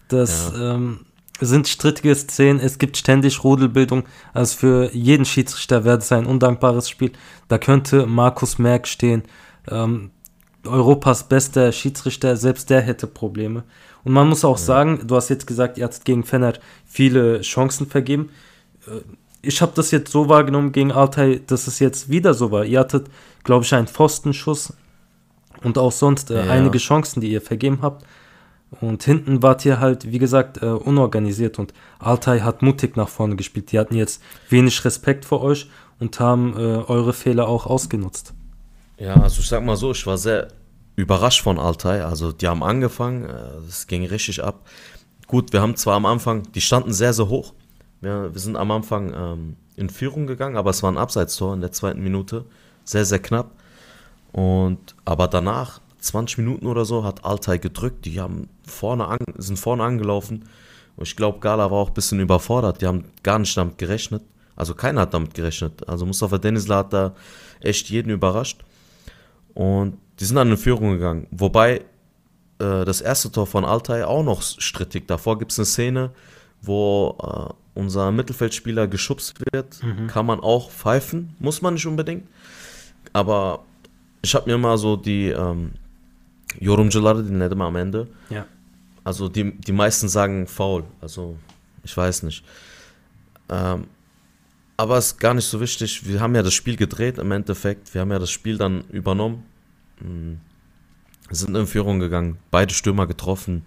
Das 0.08 0.52
ähm, 0.58 1.00
sind 1.44 1.68
strittige 1.68 2.14
Szenen, 2.14 2.60
es 2.60 2.78
gibt 2.78 2.96
ständig 2.96 3.42
Rudelbildung. 3.44 4.04
Also 4.32 4.56
für 4.56 4.90
jeden 4.94 5.24
Schiedsrichter 5.24 5.84
wäre 5.84 5.98
das 5.98 6.12
ein 6.12 6.26
undankbares 6.26 6.88
Spiel. 6.88 7.12
Da 7.48 7.58
könnte 7.58 8.06
Markus 8.06 8.58
Merck 8.58 8.86
stehen. 8.88 9.22
Ähm, 9.70 10.10
Europas 10.64 11.28
bester 11.28 11.72
Schiedsrichter, 11.72 12.36
selbst 12.36 12.70
der 12.70 12.80
hätte 12.82 13.06
Probleme. 13.06 13.64
Und 14.04 14.12
man 14.12 14.28
muss 14.28 14.44
auch 14.44 14.58
sagen, 14.58 15.00
du 15.06 15.16
hast 15.16 15.28
jetzt 15.28 15.46
gesagt, 15.46 15.76
ihr 15.78 15.84
hattet 15.84 16.04
gegen 16.04 16.24
Fener 16.24 16.54
viele 16.86 17.40
Chancen 17.40 17.86
vergeben. 17.86 18.30
Äh, 18.86 19.00
Ich 19.44 19.60
habe 19.60 19.72
das 19.74 19.90
jetzt 19.90 20.12
so 20.12 20.28
wahrgenommen 20.28 20.70
gegen 20.70 20.92
Altay, 20.92 21.40
dass 21.44 21.66
es 21.66 21.80
jetzt 21.80 22.08
wieder 22.08 22.32
so 22.32 22.52
war. 22.52 22.64
Ihr 22.64 22.78
hattet, 22.78 23.08
glaube 23.42 23.64
ich, 23.64 23.74
einen 23.74 23.88
Pfostenschuss 23.88 24.72
und 25.64 25.78
auch 25.78 25.90
sonst 25.90 26.30
äh, 26.30 26.46
Ja. 26.46 26.52
einige 26.52 26.78
Chancen, 26.78 27.20
die 27.20 27.32
ihr 27.32 27.40
vergeben 27.40 27.78
habt. 27.82 28.04
Und 28.80 29.02
hinten 29.02 29.42
wart 29.42 29.64
ihr 29.64 29.80
halt, 29.80 30.10
wie 30.10 30.18
gesagt, 30.18 30.62
äh, 30.62 30.66
unorganisiert 30.66 31.58
und 31.58 31.74
Altay 31.98 32.40
hat 32.40 32.62
mutig 32.62 32.96
nach 32.96 33.08
vorne 33.08 33.36
gespielt. 33.36 33.70
Die 33.70 33.78
hatten 33.78 33.94
jetzt 33.94 34.22
wenig 34.48 34.84
Respekt 34.84 35.24
vor 35.24 35.42
euch 35.42 35.68
und 36.00 36.18
haben 36.18 36.54
äh, 36.56 36.60
eure 36.60 37.12
Fehler 37.12 37.48
auch 37.48 37.66
ausgenutzt. 37.66 38.34
Ja, 38.98 39.14
also 39.14 39.40
ich 39.40 39.48
sag 39.48 39.64
mal 39.64 39.76
so, 39.76 39.90
ich 39.92 40.06
war 40.06 40.16
sehr 40.16 40.48
überrascht 40.96 41.42
von 41.42 41.58
Altay. 41.58 42.00
Also 42.00 42.32
die 42.32 42.48
haben 42.48 42.62
angefangen, 42.62 43.24
es 43.68 43.86
ging 43.86 44.06
richtig 44.06 44.42
ab. 44.42 44.66
Gut, 45.26 45.52
wir 45.52 45.60
haben 45.60 45.76
zwar 45.76 45.96
am 45.96 46.06
Anfang, 46.06 46.42
die 46.52 46.60
standen 46.60 46.92
sehr, 46.92 47.12
sehr 47.12 47.28
hoch. 47.28 47.54
Wir, 48.00 48.32
wir 48.32 48.40
sind 48.40 48.56
am 48.56 48.70
Anfang 48.70 49.14
ähm, 49.14 49.56
in 49.76 49.90
Führung 49.90 50.26
gegangen, 50.26 50.56
aber 50.56 50.70
es 50.70 50.82
war 50.82 50.90
ein 50.90 50.98
Abseitstor 50.98 51.54
in 51.54 51.60
der 51.60 51.72
zweiten 51.72 52.02
Minute. 52.02 52.44
Sehr, 52.84 53.04
sehr 53.04 53.18
knapp. 53.18 53.52
Und 54.32 54.94
aber 55.04 55.28
danach, 55.28 55.80
20 56.02 56.38
Minuten 56.38 56.66
oder 56.66 56.84
so, 56.84 57.04
hat 57.04 57.24
Altay 57.24 57.58
gedrückt. 57.58 58.04
Die 58.04 58.20
haben 58.20 58.48
vorne 58.66 59.06
an, 59.06 59.18
sind 59.36 59.58
vorne 59.58 59.84
angelaufen. 59.84 60.44
Und 60.96 61.08
ich 61.08 61.16
glaube, 61.16 61.38
Gala 61.38 61.70
war 61.70 61.78
auch 61.78 61.88
ein 61.88 61.94
bisschen 61.94 62.20
überfordert. 62.20 62.82
Die 62.82 62.86
haben 62.86 63.04
gar 63.22 63.38
nicht 63.38 63.56
damit 63.56 63.78
gerechnet. 63.78 64.22
Also 64.56 64.74
keiner 64.74 65.02
hat 65.02 65.14
damit 65.14 65.34
gerechnet. 65.34 65.88
Also 65.88 66.04
Mustafa 66.04 66.38
Denizli 66.38 66.74
hat 66.74 66.92
da 66.92 67.14
echt 67.60 67.88
jeden 67.88 68.10
überrascht. 68.10 68.64
Und 69.54 69.96
die 70.18 70.24
sind 70.24 70.36
dann 70.36 70.50
in 70.50 70.56
Führung 70.56 70.92
gegangen. 70.92 71.26
Wobei 71.30 71.82
äh, 72.58 72.84
das 72.84 73.00
erste 73.00 73.30
Tor 73.30 73.46
von 73.46 73.64
Altay 73.64 74.02
auch 74.02 74.24
noch 74.24 74.42
strittig. 74.42 75.06
Davor 75.06 75.38
gibt 75.38 75.52
es 75.52 75.58
eine 75.58 75.66
Szene, 75.66 76.10
wo 76.60 77.16
äh, 77.22 77.78
unser 77.78 78.10
Mittelfeldspieler 78.10 78.88
geschubst 78.88 79.40
wird. 79.52 79.82
Mhm. 79.82 80.08
Kann 80.08 80.26
man 80.26 80.40
auch 80.40 80.70
pfeifen. 80.70 81.34
Muss 81.38 81.62
man 81.62 81.74
nicht 81.74 81.86
unbedingt. 81.86 82.26
Aber 83.12 83.64
ich 84.20 84.34
habe 84.34 84.50
mir 84.50 84.58
mal 84.58 84.78
so 84.78 84.96
die 84.96 85.28
ähm, 85.28 85.72
Yorumcuları 86.60 87.28
dinledim 87.28 87.60
am 87.60 87.76
Ende. 87.76 88.08
Ja. 88.30 88.46
Also 89.04 89.28
die, 89.28 89.60
die 89.60 89.72
meisten 89.72 90.08
sagen 90.08 90.46
faul. 90.46 90.84
Also 91.00 91.36
ich 91.84 91.96
weiß 91.96 92.22
nicht. 92.22 92.44
Ähm, 93.48 93.84
aber 94.76 94.98
es 94.98 95.06
ist 95.06 95.20
gar 95.20 95.34
nicht 95.34 95.44
so 95.44 95.60
wichtig. 95.60 96.06
Wir 96.06 96.20
haben 96.20 96.34
ja 96.34 96.42
das 96.42 96.54
Spiel 96.54 96.76
gedreht 96.76 97.18
im 97.18 97.32
Endeffekt. 97.32 97.94
Wir 97.94 98.00
haben 98.00 98.10
ja 98.10 98.18
das 98.18 98.30
Spiel 98.30 98.58
dann 98.58 98.84
übernommen. 98.90 99.44
Hm. 99.98 100.40
Sind 101.30 101.56
in 101.56 101.66
Führung 101.66 101.98
gegangen. 101.98 102.38
Beide 102.50 102.74
Stürmer 102.74 103.06
getroffen. 103.06 103.62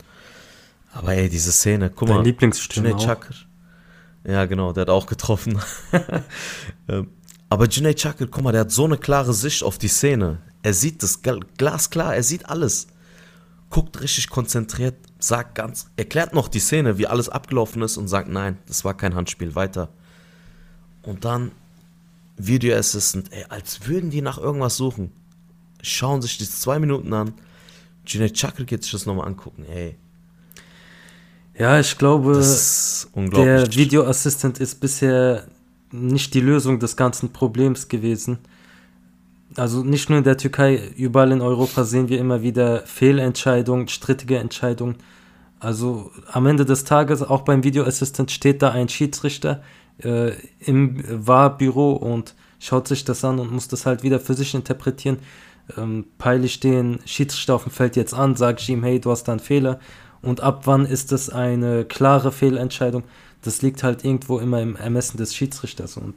Aber 0.94 1.14
ey, 1.14 1.30
diese 1.30 1.52
Szene, 1.52 1.90
guck 1.90 2.08
Dein 2.08 2.18
mal. 2.18 2.24
Lieblingsstürmer 2.24 2.98
Chakr. 2.98 3.34
Ja, 4.24 4.46
genau, 4.46 4.72
der 4.74 4.82
hat 4.82 4.90
auch 4.90 5.06
getroffen. 5.06 5.60
Ähm, 6.88 7.08
aber 7.50 7.68
Janae 7.68 7.96
Chakr, 7.96 8.28
guck 8.28 8.44
mal, 8.44 8.52
der 8.52 8.62
hat 8.62 8.72
so 8.72 8.86
eine 8.86 8.98
klare 8.98 9.34
Sicht 9.34 9.64
auf 9.64 9.80
die 9.80 9.88
Szene. 9.88 10.38
Er 10.66 10.74
sieht 10.74 11.04
das 11.04 11.22
glasklar, 11.22 12.16
er 12.16 12.24
sieht 12.24 12.50
alles. 12.50 12.88
Guckt 13.70 14.02
richtig 14.02 14.30
konzentriert, 14.30 14.96
sagt 15.20 15.54
ganz, 15.54 15.92
erklärt 15.96 16.34
noch 16.34 16.48
die 16.48 16.60
Szene, 16.60 16.98
wie 16.98 17.06
alles 17.06 17.30
abgelaufen 17.30 17.84
ist 17.84 17.98
und 17.98 18.08
sagt, 18.08 18.30
nein, 18.30 18.58
das 18.66 18.84
war 18.84 18.98
kein 18.98 19.14
Handspiel, 19.14 19.54
weiter. 19.54 19.90
Und 21.04 21.24
dann 21.24 21.52
Video 22.36 22.76
Assistant, 22.76 23.32
ey, 23.32 23.46
als 23.48 23.88
würden 23.88 24.10
die 24.10 24.24
nach 24.24 24.40
irgendwas 24.40 24.76
suchen. 24.76 25.12
Schauen 25.84 26.24
sich 26.24 26.40
die 26.40 26.50
zwei 26.50 26.80
Minuten 26.80 27.14
an. 27.14 27.36
Janae 28.08 28.34
Chakr 28.34 28.64
geht 28.64 28.82
sich 28.82 28.92
das 28.92 29.06
nochmal 29.06 29.28
angucken, 29.28 29.66
ey. 29.66 29.96
Ja, 31.60 31.80
ich 31.80 31.96
glaube, 31.96 32.44
der 33.14 33.76
Video 33.76 34.04
Assistant 34.04 34.58
ist 34.58 34.80
bisher 34.80 35.46
nicht 35.92 36.34
die 36.34 36.42
Lösung 36.42 36.80
des 36.80 36.96
ganzen 36.96 37.32
Problems 37.32 37.88
gewesen. 37.88 38.40
Also 39.58 39.84
nicht 39.84 40.10
nur 40.10 40.18
in 40.18 40.24
der 40.24 40.38
Türkei, 40.38 40.92
überall 40.98 41.32
in 41.32 41.42
Europa 41.42 41.86
sehen 41.86 42.10
wir 42.10 42.20
immer 42.20 42.42
wieder 42.42 42.82
Fehlentscheidungen, 42.86 43.88
strittige 43.88 44.38
Entscheidungen. 44.38 44.96
Also 45.60 46.12
am 46.32 46.46
Ende 46.46 46.66
des 46.66 46.84
Tages, 46.84 47.24
auch 47.24 47.42
beim 47.42 47.64
Video 47.64 47.86
Assistant, 47.86 48.32
steht 48.32 48.62
da 48.62 48.72
ein 48.72 48.90
Schiedsrichter 48.90 49.64
äh, 50.04 50.32
im 50.60 51.04
Wahrbüro 51.08 51.94
und 51.94 52.36
schaut 52.60 52.88
sich 52.88 53.06
das 53.06 53.24
an 53.24 53.40
und 53.40 53.52
muss 53.52 53.68
das 53.68 53.86
halt 53.86 54.04
wieder 54.04 54.20
für 54.20 54.34
sich 54.34 54.54
interpretieren. 54.54 55.20
Ähm, 55.78 56.06
peile 56.18 56.46
ich 56.46 56.60
den 56.60 57.00
Schiedsrichter 57.06 57.56
auf 57.56 57.64
dem 57.64 57.72
Feld 57.72 57.96
jetzt 57.96 58.14
an, 58.14 58.36
sage 58.36 58.58
ich 58.60 58.70
ihm, 58.70 58.84
hey, 58.84 59.00
du 59.00 59.10
hast 59.10 59.24
da 59.24 59.32
einen 59.32 59.40
Fehler. 59.40 59.80
Und 60.22 60.42
ab 60.42 60.64
wann 60.66 60.86
ist 60.86 61.12
das 61.12 61.30
eine 61.30 61.86
klare 61.86 62.32
Fehlentscheidung? 62.32 63.04
Das 63.42 63.62
liegt 63.62 63.84
halt 63.84 64.04
irgendwo 64.04 64.40
immer 64.40 64.62
im 64.62 64.76
Ermessen 64.76 65.18
des 65.18 65.34
Schiedsrichters. 65.34 65.98
Und 65.98 66.16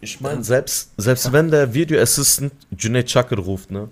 ich 0.00 0.20
meine, 0.20 0.42
selbst, 0.44 0.90
selbst 0.96 1.32
wenn 1.32 1.50
der 1.50 1.72
Video 1.72 2.00
Assistant 2.00 2.52
Junaid 2.76 3.08
Chakr 3.08 3.38
ruft, 3.38 3.70
ne? 3.70 3.88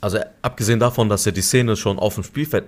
Also 0.00 0.18
abgesehen 0.42 0.80
davon, 0.80 1.08
dass 1.08 1.26
er 1.26 1.32
die 1.32 1.42
Szene 1.42 1.76
schon 1.76 1.98
auf 1.98 2.14
dem 2.16 2.24
Spielfeld 2.24 2.66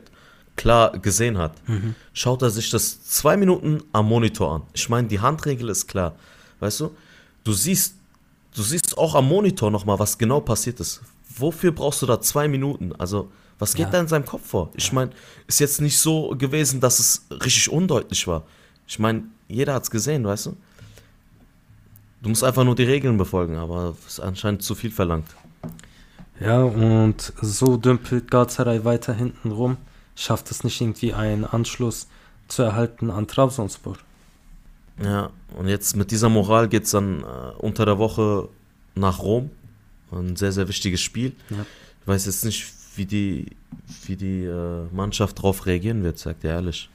klar 0.56 0.96
gesehen 0.98 1.36
hat, 1.36 1.52
mhm. 1.68 1.96
schaut 2.12 2.42
er 2.42 2.50
sich 2.50 2.70
das 2.70 3.02
zwei 3.04 3.36
Minuten 3.36 3.82
am 3.92 4.06
Monitor 4.06 4.52
an. 4.54 4.62
Ich 4.72 4.88
meine, 4.88 5.08
die 5.08 5.18
Handregel 5.20 5.68
ist 5.68 5.88
klar. 5.88 6.14
Weißt 6.60 6.80
du? 6.80 6.94
Du 7.42 7.52
siehst, 7.52 7.94
du 8.54 8.62
siehst 8.62 8.96
auch 8.96 9.16
am 9.16 9.26
Monitor 9.26 9.70
nochmal, 9.70 9.98
was 9.98 10.16
genau 10.16 10.40
passiert 10.40 10.78
ist. 10.78 11.00
Wofür 11.36 11.72
brauchst 11.72 12.02
du 12.02 12.06
da 12.06 12.20
zwei 12.20 12.46
Minuten? 12.46 12.92
Also, 12.96 13.30
was 13.58 13.74
geht 13.74 13.86
ja. 13.86 13.90
da 13.90 14.00
in 14.00 14.08
seinem 14.08 14.24
Kopf 14.24 14.46
vor? 14.46 14.70
Ich 14.74 14.92
meine, 14.92 15.10
ist 15.48 15.58
jetzt 15.58 15.80
nicht 15.80 15.98
so 15.98 16.30
gewesen, 16.30 16.80
dass 16.80 17.00
es 17.00 17.26
richtig 17.30 17.70
undeutlich 17.70 18.26
war. 18.26 18.44
Ich 18.86 18.98
meine, 18.98 19.24
jeder 19.48 19.74
hat 19.74 19.82
es 19.84 19.90
gesehen, 19.90 20.24
weißt 20.24 20.46
du? 20.46 20.56
Du 22.24 22.30
musst 22.30 22.42
einfach 22.42 22.64
nur 22.64 22.74
die 22.74 22.84
Regeln 22.84 23.18
befolgen, 23.18 23.56
aber 23.56 23.94
es 24.06 24.14
ist 24.14 24.20
anscheinend 24.20 24.62
zu 24.62 24.74
viel 24.74 24.90
verlangt. 24.90 25.26
Ja, 26.40 26.62
und 26.62 27.34
so 27.42 27.76
dümpelt 27.76 28.30
Galatasaray 28.30 28.82
weiter 28.82 29.12
hinten 29.12 29.52
rum, 29.52 29.76
schafft 30.16 30.50
es 30.50 30.64
nicht 30.64 30.80
irgendwie 30.80 31.12
einen 31.12 31.44
Anschluss 31.44 32.08
zu 32.48 32.62
erhalten 32.62 33.10
an 33.10 33.28
Trabzonspor. 33.28 33.98
Ja, 35.02 35.28
und 35.58 35.68
jetzt 35.68 35.96
mit 35.96 36.10
dieser 36.10 36.30
Moral 36.30 36.68
geht 36.68 36.84
es 36.84 36.92
dann 36.92 37.20
äh, 37.20 37.24
unter 37.58 37.84
der 37.84 37.98
Woche 37.98 38.48
nach 38.94 39.18
Rom. 39.18 39.50
Ein 40.10 40.36
sehr, 40.36 40.52
sehr 40.52 40.66
wichtiges 40.66 41.02
Spiel. 41.02 41.34
Ja. 41.50 41.66
Ich 42.00 42.08
weiß 42.08 42.24
jetzt 42.24 42.46
nicht, 42.46 42.72
wie 42.96 43.04
die, 43.04 43.48
wie 44.06 44.16
die 44.16 44.44
äh, 44.44 44.86
Mannschaft 44.92 45.36
darauf 45.38 45.66
reagieren 45.66 46.02
wird, 46.02 46.18
sagt 46.18 46.42
er 46.44 46.54
ehrlich. 46.54 46.88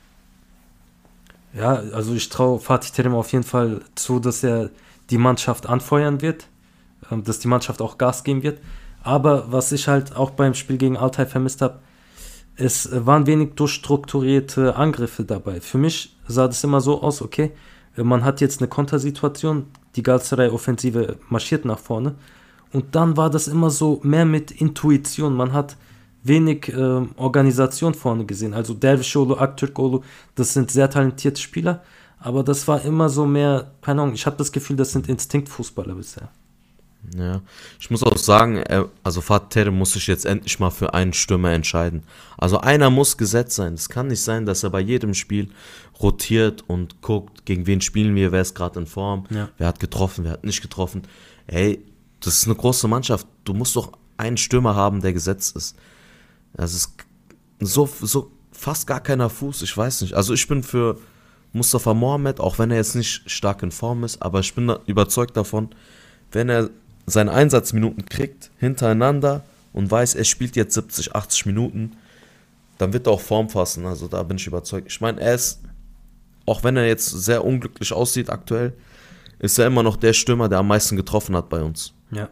Ja, 1.53 1.73
also 1.75 2.15
ich 2.15 2.29
traue 2.29 2.59
Fatih 2.59 2.91
Terim 2.91 3.13
auf 3.13 3.31
jeden 3.31 3.43
Fall 3.43 3.81
zu, 3.93 4.19
dass 4.19 4.43
er 4.43 4.71
die 5.09 5.17
Mannschaft 5.17 5.67
anfeuern 5.67 6.21
wird, 6.21 6.47
ähm, 7.11 7.23
dass 7.23 7.39
die 7.39 7.47
Mannschaft 7.47 7.81
auch 7.81 7.97
Gas 7.97 8.23
geben 8.23 8.43
wird. 8.43 8.59
Aber 9.01 9.51
was 9.51 9.71
ich 9.71 9.87
halt 9.87 10.15
auch 10.15 10.31
beim 10.31 10.53
Spiel 10.53 10.77
gegen 10.77 10.97
Altai 10.97 11.25
vermisst 11.25 11.61
habe, 11.61 11.79
es 12.55 12.89
waren 12.91 13.25
wenig 13.25 13.53
durchstrukturierte 13.55 14.75
Angriffe 14.75 15.23
dabei. 15.23 15.61
Für 15.61 15.77
mich 15.77 16.17
sah 16.27 16.47
das 16.47 16.63
immer 16.63 16.81
so 16.81 17.01
aus, 17.01 17.21
okay, 17.21 17.51
man 17.95 18.25
hat 18.25 18.41
jetzt 18.41 18.59
eine 18.59 18.67
Kontersituation, 18.67 19.67
die 19.95 20.03
Galatasaray-Offensive 20.03 21.17
marschiert 21.29 21.63
nach 21.63 21.79
vorne 21.79 22.15
und 22.71 22.95
dann 22.95 23.17
war 23.17 23.29
das 23.29 23.47
immer 23.47 23.69
so 23.69 23.99
mehr 24.03 24.25
mit 24.25 24.51
Intuition. 24.51 25.35
Man 25.35 25.53
hat 25.53 25.75
wenig 26.23 26.69
äh, 26.69 27.01
Organisation 27.17 27.93
vorne 27.93 28.25
gesehen. 28.25 28.53
Also 28.53 28.73
Dervişoğlu, 28.73 29.37
Aktürkoğlu, 29.37 30.03
das 30.35 30.53
sind 30.53 30.71
sehr 30.71 30.89
talentierte 30.89 31.41
Spieler, 31.41 31.81
aber 32.19 32.43
das 32.43 32.67
war 32.67 32.81
immer 32.83 33.09
so 33.09 33.25
mehr, 33.25 33.71
keine 33.81 34.01
Ahnung, 34.01 34.13
ich 34.13 34.25
habe 34.25 34.37
das 34.37 34.51
Gefühl, 34.51 34.75
das 34.75 34.91
sind 34.91 35.07
Instinktfußballer 35.07 35.95
bisher. 35.95 36.29
Ja, 37.17 37.41
ich 37.79 37.89
muss 37.89 38.03
auch 38.03 38.17
sagen, 38.17 38.61
also 39.03 39.21
Fatih 39.21 39.71
muss 39.71 39.93
sich 39.93 40.07
jetzt 40.07 40.25
endlich 40.25 40.59
mal 40.59 40.69
für 40.69 40.93
einen 40.93 41.13
Stürmer 41.13 41.51
entscheiden. 41.51 42.03
Also 42.37 42.59
einer 42.59 42.89
muss 42.89 43.17
gesetzt 43.17 43.55
sein. 43.55 43.73
Es 43.73 43.87
kann 43.87 44.07
nicht 44.07 44.21
sein, 44.21 44.45
dass 44.45 44.63
er 44.63 44.69
bei 44.69 44.81
jedem 44.81 45.13
Spiel 45.13 45.49
rotiert 46.01 46.63
und 46.67 47.01
guckt, 47.01 47.45
gegen 47.45 47.67
wen 47.67 47.79
spielen 47.79 48.15
wir, 48.15 48.31
wer 48.31 48.41
ist 48.41 48.53
gerade 48.53 48.79
in 48.79 48.85
Form, 48.85 49.25
ja. 49.29 49.49
wer 49.57 49.67
hat 49.67 49.79
getroffen, 49.79 50.25
wer 50.25 50.33
hat 50.33 50.43
nicht 50.43 50.61
getroffen. 50.61 51.03
Ey, 51.47 51.83
das 52.19 52.37
ist 52.37 52.47
eine 52.47 52.55
große 52.55 52.87
Mannschaft. 52.89 53.25
Du 53.45 53.53
musst 53.53 53.77
doch 53.77 53.93
einen 54.17 54.37
Stürmer 54.37 54.75
haben, 54.75 55.01
der 55.01 55.13
gesetzt 55.13 55.55
ist. 55.55 55.77
Das 56.53 56.73
ist 56.73 56.93
so, 57.61 57.89
so 58.01 58.31
fast 58.51 58.87
gar 58.87 58.99
keiner 58.99 59.29
Fuß, 59.29 59.61
ich 59.61 59.75
weiß 59.75 60.01
nicht. 60.01 60.13
Also 60.13 60.33
ich 60.33 60.47
bin 60.47 60.63
für 60.63 60.99
Mustafa 61.53 61.93
Mohamed, 61.93 62.39
auch 62.39 62.59
wenn 62.59 62.71
er 62.71 62.77
jetzt 62.77 62.95
nicht 62.95 63.29
stark 63.29 63.63
in 63.63 63.71
Form 63.71 64.03
ist, 64.03 64.21
aber 64.21 64.39
ich 64.39 64.53
bin 64.53 64.73
überzeugt 64.85 65.35
davon, 65.35 65.69
wenn 66.31 66.49
er 66.49 66.69
seine 67.05 67.31
Einsatzminuten 67.31 68.05
kriegt, 68.05 68.51
hintereinander 68.57 69.43
und 69.73 69.89
weiß, 69.89 70.15
er 70.15 70.25
spielt 70.25 70.55
jetzt 70.55 70.73
70, 70.75 71.15
80 71.15 71.45
Minuten, 71.47 71.93
dann 72.77 72.93
wird 72.93 73.07
er 73.07 73.13
auch 73.13 73.21
Form 73.21 73.49
fassen. 73.49 73.85
Also 73.85 74.07
da 74.07 74.23
bin 74.23 74.37
ich 74.37 74.47
überzeugt. 74.47 74.87
Ich 74.87 75.01
meine, 75.01 75.19
er 75.19 75.35
ist, 75.35 75.61
auch 76.45 76.63
wenn 76.63 76.77
er 76.77 76.87
jetzt 76.87 77.09
sehr 77.09 77.43
unglücklich 77.43 77.93
aussieht 77.93 78.29
aktuell, 78.29 78.73
ist 79.39 79.57
er 79.57 79.67
immer 79.67 79.83
noch 79.83 79.95
der 79.95 80.13
Stürmer, 80.13 80.49
der 80.49 80.59
am 80.59 80.67
meisten 80.67 80.95
getroffen 80.95 81.35
hat 81.35 81.49
bei 81.49 81.61
uns. 81.61 81.93
Ja. 82.11 82.29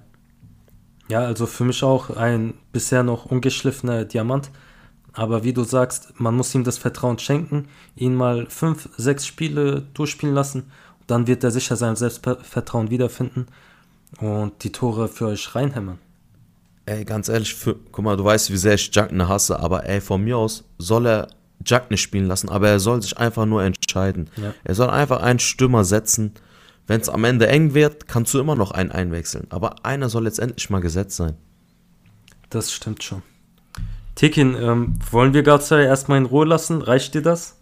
Ja, 1.09 1.19
also 1.21 1.45
für 1.45 1.63
mich 1.63 1.83
auch 1.83 2.09
ein 2.09 2.53
bisher 2.73 3.03
noch 3.03 3.25
ungeschliffener 3.25 4.05
Diamant. 4.05 4.51
Aber 5.17 5.43
wie 5.43 5.51
du 5.51 5.63
sagst, 5.63 6.19
man 6.19 6.35
muss 6.35 6.53
ihm 6.53 6.63
das 6.63 6.77
Vertrauen 6.77 7.17
schenken, 7.17 7.69
ihn 7.95 8.13
mal 8.13 8.45
fünf, 8.49 8.87
sechs 8.97 9.25
Spiele 9.25 9.81
durchspielen 9.95 10.35
lassen. 10.35 10.71
Dann 11.07 11.25
wird 11.25 11.43
er 11.43 11.49
sicher 11.49 11.75
sein 11.75 11.95
Selbstvertrauen 11.95 12.91
wiederfinden 12.91 13.47
und 14.19 14.63
die 14.63 14.71
Tore 14.71 15.07
für 15.07 15.25
euch 15.25 15.55
reinhämmern. 15.55 15.97
ey, 16.85 17.03
ganz 17.03 17.29
ehrlich, 17.29 17.55
für, 17.55 17.75
guck 17.91 18.05
mal, 18.05 18.15
du 18.15 18.23
weißt, 18.23 18.51
wie 18.51 18.57
sehr 18.57 18.75
ich 18.75 18.93
Jackne 18.93 19.27
hasse, 19.27 19.59
aber 19.59 19.89
ey, 19.89 20.01
von 20.01 20.23
mir 20.23 20.37
aus 20.37 20.63
soll 20.77 21.07
er 21.07 21.27
Jackne 21.65 21.97
spielen 21.97 22.27
lassen, 22.27 22.49
aber 22.49 22.69
er 22.69 22.79
soll 22.79 23.01
sich 23.01 23.17
einfach 23.17 23.47
nur 23.47 23.63
entscheiden. 23.63 24.29
Ja. 24.37 24.53
Er 24.63 24.75
soll 24.75 24.91
einfach 24.91 25.21
einen 25.21 25.39
Stürmer 25.39 25.83
setzen. 25.83 26.33
Wenn 26.85 27.01
es 27.01 27.09
am 27.09 27.23
Ende 27.23 27.47
eng 27.47 27.73
wird, 27.73 28.07
kannst 28.07 28.35
du 28.35 28.39
immer 28.39 28.55
noch 28.55 28.69
einen 28.69 28.91
einwechseln. 28.91 29.47
Aber 29.49 29.83
einer 29.83 30.09
soll 30.09 30.25
jetzt 30.25 30.39
endlich 30.39 30.69
mal 30.69 30.79
gesetzt 30.79 31.17
sein. 31.17 31.35
Das 32.51 32.71
stimmt 32.71 33.03
schon. 33.03 33.23
Tekin, 34.17 34.55
ähm, 34.59 34.95
wollen 35.11 35.33
wir 35.33 35.43
Galatasaray 35.43 35.85
erstmal 35.85 36.17
in 36.17 36.25
Ruhe 36.25 36.45
lassen? 36.45 36.81
Reicht 36.81 37.13
dir 37.13 37.21
das? 37.21 37.55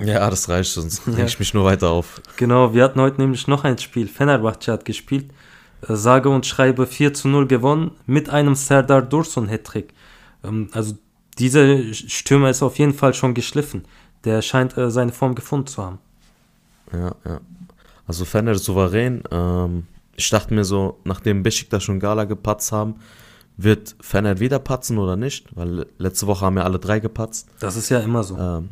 Ja, 0.00 0.28
das 0.28 0.48
reicht, 0.48 0.72
sonst 0.74 1.02
Ja. 1.06 1.24
ich 1.24 1.38
mich 1.38 1.54
nur 1.54 1.64
weiter 1.64 1.90
auf. 1.90 2.20
Genau, 2.36 2.74
wir 2.74 2.82
hatten 2.84 3.00
heute 3.00 3.20
nämlich 3.20 3.46
noch 3.46 3.64
ein 3.64 3.78
Spiel. 3.78 4.08
Fenerbahce 4.08 4.72
hat 4.72 4.84
gespielt. 4.84 5.30
Äh, 5.88 5.94
sage 5.94 6.28
und 6.28 6.46
schreibe 6.46 6.86
4 6.86 7.14
zu 7.14 7.28
0 7.28 7.46
gewonnen 7.46 7.92
mit 8.06 8.28
einem 8.28 8.56
Serdar 8.56 9.02
Dursun 9.02 9.48
Hattrick. 9.48 9.94
Ähm, 10.44 10.68
also 10.72 10.98
dieser 11.38 11.94
Stürmer 11.94 12.50
ist 12.50 12.62
auf 12.62 12.76
jeden 12.78 12.94
Fall 12.94 13.14
schon 13.14 13.32
geschliffen. 13.34 13.84
Der 14.24 14.42
scheint 14.42 14.76
äh, 14.76 14.90
seine 14.90 15.12
Form 15.12 15.36
gefunden 15.36 15.68
zu 15.68 15.82
haben. 15.82 15.98
Ja, 16.92 17.14
ja. 17.24 17.40
Also 18.08 18.24
Fener 18.24 18.56
souverän. 18.56 19.22
Ähm, 19.30 19.86
ich 20.16 20.28
dachte 20.30 20.52
mir 20.54 20.64
so, 20.64 20.98
nachdem 21.04 21.44
Besiktas 21.44 21.84
schon 21.84 22.00
Gala 22.00 22.24
gepatzt 22.24 22.72
haben, 22.72 22.96
wird 23.58 23.96
Fener 24.00 24.38
wieder 24.38 24.60
patzen 24.60 24.98
oder 24.98 25.16
nicht? 25.16 25.54
Weil 25.54 25.86
letzte 25.98 26.26
Woche 26.28 26.46
haben 26.46 26.56
ja 26.56 26.62
alle 26.62 26.78
drei 26.78 27.00
gepatzt. 27.00 27.48
Das 27.58 27.76
ist 27.76 27.88
ja 27.90 27.98
immer 27.98 28.22
so. 28.22 28.38
Ähm, 28.38 28.70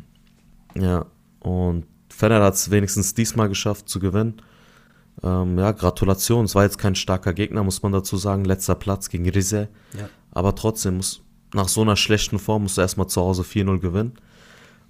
ja, 0.75 1.05
und 1.41 1.85
Fener 2.09 2.41
hat 2.41 2.55
es 2.55 2.71
wenigstens 2.71 3.13
diesmal 3.13 3.49
geschafft 3.49 3.89
zu 3.89 3.99
gewinnen. 3.99 4.41
Ähm, 5.21 5.59
ja, 5.59 5.73
Gratulation. 5.73 6.45
Es 6.45 6.55
war 6.55 6.63
jetzt 6.63 6.77
kein 6.77 6.95
starker 6.95 7.33
Gegner, 7.33 7.63
muss 7.63 7.83
man 7.83 7.91
dazu 7.91 8.15
sagen. 8.15 8.45
Letzter 8.45 8.75
Platz 8.75 9.09
gegen 9.09 9.29
Rize. 9.29 9.67
Ja. 9.97 10.09
Aber 10.31 10.55
trotzdem, 10.55 10.97
muss, 10.97 11.21
nach 11.53 11.67
so 11.67 11.81
einer 11.81 11.97
schlechten 11.97 12.39
Form 12.39 12.63
musst 12.63 12.77
du 12.77 12.81
erstmal 12.81 13.07
zu 13.07 13.21
Hause 13.21 13.43
4-0 13.43 13.79
gewinnen. 13.79 14.13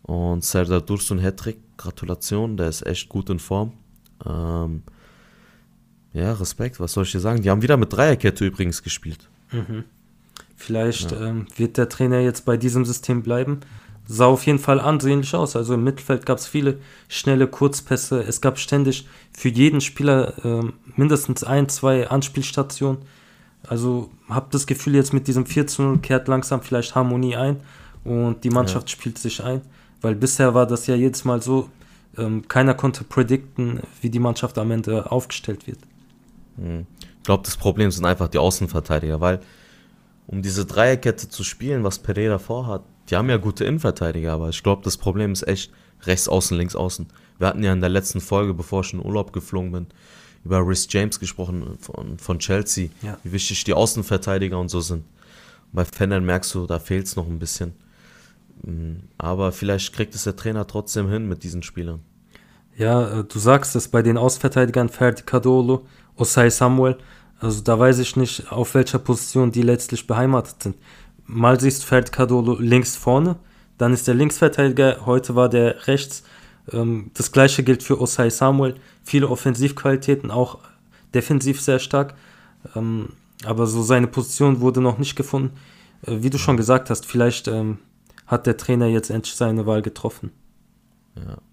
Und 0.04 0.46
Serdar 0.46 0.82
Dursun 0.82 1.20
Hattrick, 1.20 1.58
Gratulation, 1.75 2.56
der 2.56 2.70
ist 2.70 2.86
echt 2.86 3.10
gut 3.10 3.32
in 3.32 3.39
Form. 3.39 3.74
Ähm, 4.25 4.84
ja, 6.13 6.34
Respekt, 6.34 6.80
was 6.80 6.94
soll 6.94 7.04
ich 7.04 7.12
dir 7.12 7.20
sagen? 7.20 7.42
Die 7.42 7.50
haben 7.50 7.62
wieder 7.62 7.77
mit 7.77 7.92
Dreierkette 7.92 8.46
übrigens 8.46 8.84
gespielt. 8.84 9.27
Vielleicht 10.56 11.12
ähm, 11.12 11.46
wird 11.56 11.77
der 11.77 11.88
Trainer 11.88 12.20
jetzt 12.20 12.46
bei 12.46 12.58
diesem 12.58 12.84
System 12.84 13.22
bleiben. 13.22 13.60
Sah 14.08 14.25
auf 14.25 14.46
jeden 14.46 14.60
Fall 14.60 14.80
ansehnlich 14.80 15.36
aus. 15.36 15.56
Also 15.56 15.74
im 15.74 15.84
Mittelfeld 15.84 16.25
gab 16.25 16.38
es 16.38 16.48
viele 16.48 16.80
schnelle 17.10 17.48
Kurzpässe. 17.48 18.24
Es 18.24 18.42
gab 18.42 18.58
ständig 18.58 19.08
für 19.34 19.50
jeden 19.50 19.82
Spieler 19.82 20.34
ähm, 20.44 20.74
mindestens 20.96 21.44
ein, 21.44 21.70
zwei 21.70 22.08
Anspielstationen. 22.10 23.01
Also 23.68 24.10
habe 24.30 24.48
das 24.51 24.66
Gefühl, 24.66 24.96
jetzt 24.96 25.13
mit 25.13 25.27
diesem 25.27 25.46
4 25.46 25.68
zu 25.68 25.82
0 25.82 26.00
kehrt 26.00 26.27
langsam 26.27 26.62
vielleicht 26.62 26.96
Harmonie 26.96 27.36
ein 27.36 27.58
und 28.04 28.44
die 28.44 28.50
Mannschaft 28.50 28.89
spielt 28.89 29.18
sich 29.18 29.44
ein. 29.44 29.62
Weil 30.01 30.16
bisher 30.16 30.54
war 30.54 30.66
das 30.66 30.88
ja 30.88 30.96
jedes 30.96 31.25
Mal 31.25 31.42
so, 31.42 31.70
ähm, 32.18 32.48
keiner 32.48 32.74
konnte 32.74 33.04
predikten, 33.04 33.82
wie 34.01 34.10
die 34.10 34.20
Mannschaft 34.20 34.58
am 34.58 34.72
Ende 34.72 35.12
aufgestellt 35.12 35.68
wird. 35.68 35.80
Ich 37.17 37.17
glaube, 37.27 37.43
das 37.43 37.57
Problem 37.57 37.91
sind 37.91 38.05
einfach 38.05 38.29
die 38.29 38.38
Außenverteidiger, 38.39 39.22
weil 39.22 39.41
um 40.27 40.41
diese 40.41 40.65
Dreierkette 40.65 41.29
zu 41.29 41.43
spielen, 41.43 41.84
was 41.84 42.00
Pereira 42.00 42.39
vorhat, 42.39 42.84
die 43.10 43.15
haben 43.15 43.29
ja 43.29 43.38
gute 43.38 43.65
Innenverteidiger, 43.65 44.34
aber 44.34 44.50
ich 44.50 44.63
glaube, 44.63 44.81
das 44.84 44.98
Problem 44.98 45.31
ist 45.34 45.48
echt 45.48 45.72
rechts 46.03 46.27
außen, 46.27 46.57
links 46.57 46.75
außen. 46.75 47.07
Wir 47.38 47.48
hatten 47.48 47.63
ja 47.63 47.72
in 47.74 47.81
der 47.81 47.89
letzten 47.89 48.19
Folge, 48.22 48.53
bevor 48.53 48.81
ich 48.81 48.93
in 48.93 49.03
Urlaub 49.05 49.31
geflogen 49.34 49.72
bin, 49.72 49.88
über 50.43 50.60
Rhys 50.60 50.88
James 50.89 51.19
gesprochen 51.19 51.77
von, 51.79 52.17
von 52.17 52.39
Chelsea, 52.39 52.89
Ja. 53.01 53.17
wie 53.24 53.34
wichtig 53.34 53.63
die 53.65 53.74
Außenverteidiger 53.74 54.57
und 54.60 54.69
so 54.69 54.81
sind. 54.81 55.03
Bei 55.74 55.84
Fennern 55.86 56.25
merkst 56.25 56.53
du, 56.55 56.65
da 56.65 56.79
fehlt 56.79 57.05
es 57.07 57.15
noch 57.17 57.27
ein 57.27 57.39
bisschen. 57.39 57.74
Mm, 58.63 59.03
Aber 59.17 59.51
vielleicht 59.51 59.93
kriegt 59.93 60.15
es 60.15 60.24
der 60.24 60.36
Trainer 60.36 60.65
trotzdem 60.65 61.10
hin 61.10 61.27
mit 61.27 61.43
diesen 61.43 61.62
Spielern. 61.63 62.00
Ja, 62.77 63.19
äh, 63.19 63.24
du 63.24 63.39
sagst 63.39 63.75
es 63.75 63.88
bei 63.89 64.01
den 64.01 64.17
Ausverteidigern 64.17 64.89
Ferdi 64.89 65.24
Kadolo, 65.24 65.86
Osai 66.16 66.50
Samuel. 66.50 66.98
Also 67.40 67.62
da 67.62 67.78
weiß 67.78 68.00
ich 68.00 68.16
nicht, 68.16 68.52
auf 68.52 68.74
welcher 68.74 69.00
Position 69.00 69.52
die 69.52 69.62
letztlich 69.62 70.08
beheimatet 70.08 70.64
sind. 70.64 70.76
Mal 71.26 71.60
siehst 71.60 71.84
du 71.84 71.88
Ferdi 71.88 72.12
Kadolo 72.12 72.58
links 72.60 72.96
vorne, 72.96 73.36
dann 73.78 73.94
ist 73.94 74.08
der 74.08 74.16
Linksverteidiger, 74.16 75.06
heute 75.06 75.36
war 75.36 75.50
der 75.50 75.88
rechts. 75.88 76.24
Ähm, 76.72 77.12
das 77.14 77.32
gleiche 77.32 77.64
gilt 77.64 77.84
für 77.84 78.02
Osai 78.02 78.30
Samuel. 78.30 78.76
Viele 79.04 79.30
Offensivqualitäten, 79.30 80.32
auch 80.32 80.60
defensiv 81.14 81.62
sehr 81.62 81.80
stark. 81.80 82.16
Ähm, 82.76 83.10
aber 83.46 83.68
so 83.68 83.84
seine 83.84 84.08
Position 84.08 84.62
wurde 84.62 84.82
noch 84.82 84.98
nicht 84.98 85.16
gefunden. 85.16 85.58
Äh, 86.04 86.18
wie 86.22 86.30
du 86.30 86.38
schon 86.38 86.58
gesagt 86.58 86.90
hast, 86.90 87.06
vielleicht 87.06 87.48
ähm, 87.48 87.78
hat 88.26 88.48
der 88.48 88.58
Trainer 88.58 88.88
jetzt 88.88 89.10
endlich 89.10 89.36
seine 89.36 89.66
Wahl 89.66 89.82
getroffen. 89.82 90.32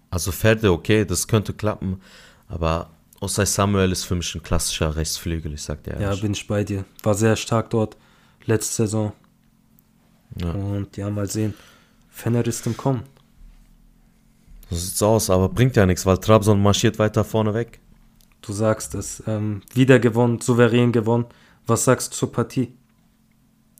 Also 0.09 0.31
Ferde, 0.31 0.71
okay, 0.71 1.05
das 1.05 1.27
könnte 1.27 1.53
klappen, 1.53 1.99
aber 2.47 2.89
Osai 3.21 3.45
Samuel 3.45 3.91
ist 3.91 4.03
für 4.03 4.15
mich 4.15 4.33
ein 4.35 4.43
klassischer 4.43 4.95
Rechtsflügel, 4.95 5.53
ich 5.53 5.61
sag 5.63 5.83
dir 5.83 5.93
Ja, 5.93 5.99
ehrlich. 6.01 6.21
bin 6.21 6.33
ich 6.33 6.47
bei 6.47 6.63
dir. 6.63 6.85
War 7.03 7.13
sehr 7.15 7.35
stark 7.35 7.69
dort 7.69 7.97
letzte 8.45 8.83
Saison. 8.83 9.13
Ja. 10.39 10.51
Und 10.51 10.95
ja, 10.97 11.09
mal 11.09 11.27
sehen. 11.29 11.53
Fener 12.09 12.45
ist 12.45 12.65
im 12.67 12.75
Kommen. 12.77 13.03
So 14.69 14.75
sieht's 14.77 15.01
aus, 15.01 15.29
aber 15.29 15.49
bringt 15.49 15.75
ja 15.75 15.85
nichts, 15.85 16.05
weil 16.05 16.17
Trabzon 16.17 16.61
marschiert 16.61 16.99
weiter 16.99 17.23
vorne 17.23 17.53
weg. 17.53 17.79
Du 18.41 18.51
sagst 18.53 18.95
es. 18.95 19.23
Ähm, 19.27 19.61
wieder 19.73 19.99
gewonnen, 19.99 20.41
souverän 20.41 20.91
gewonnen. 20.91 21.25
Was 21.67 21.85
sagst 21.85 22.11
du 22.13 22.17
zur 22.17 22.31
Partie? 22.31 22.73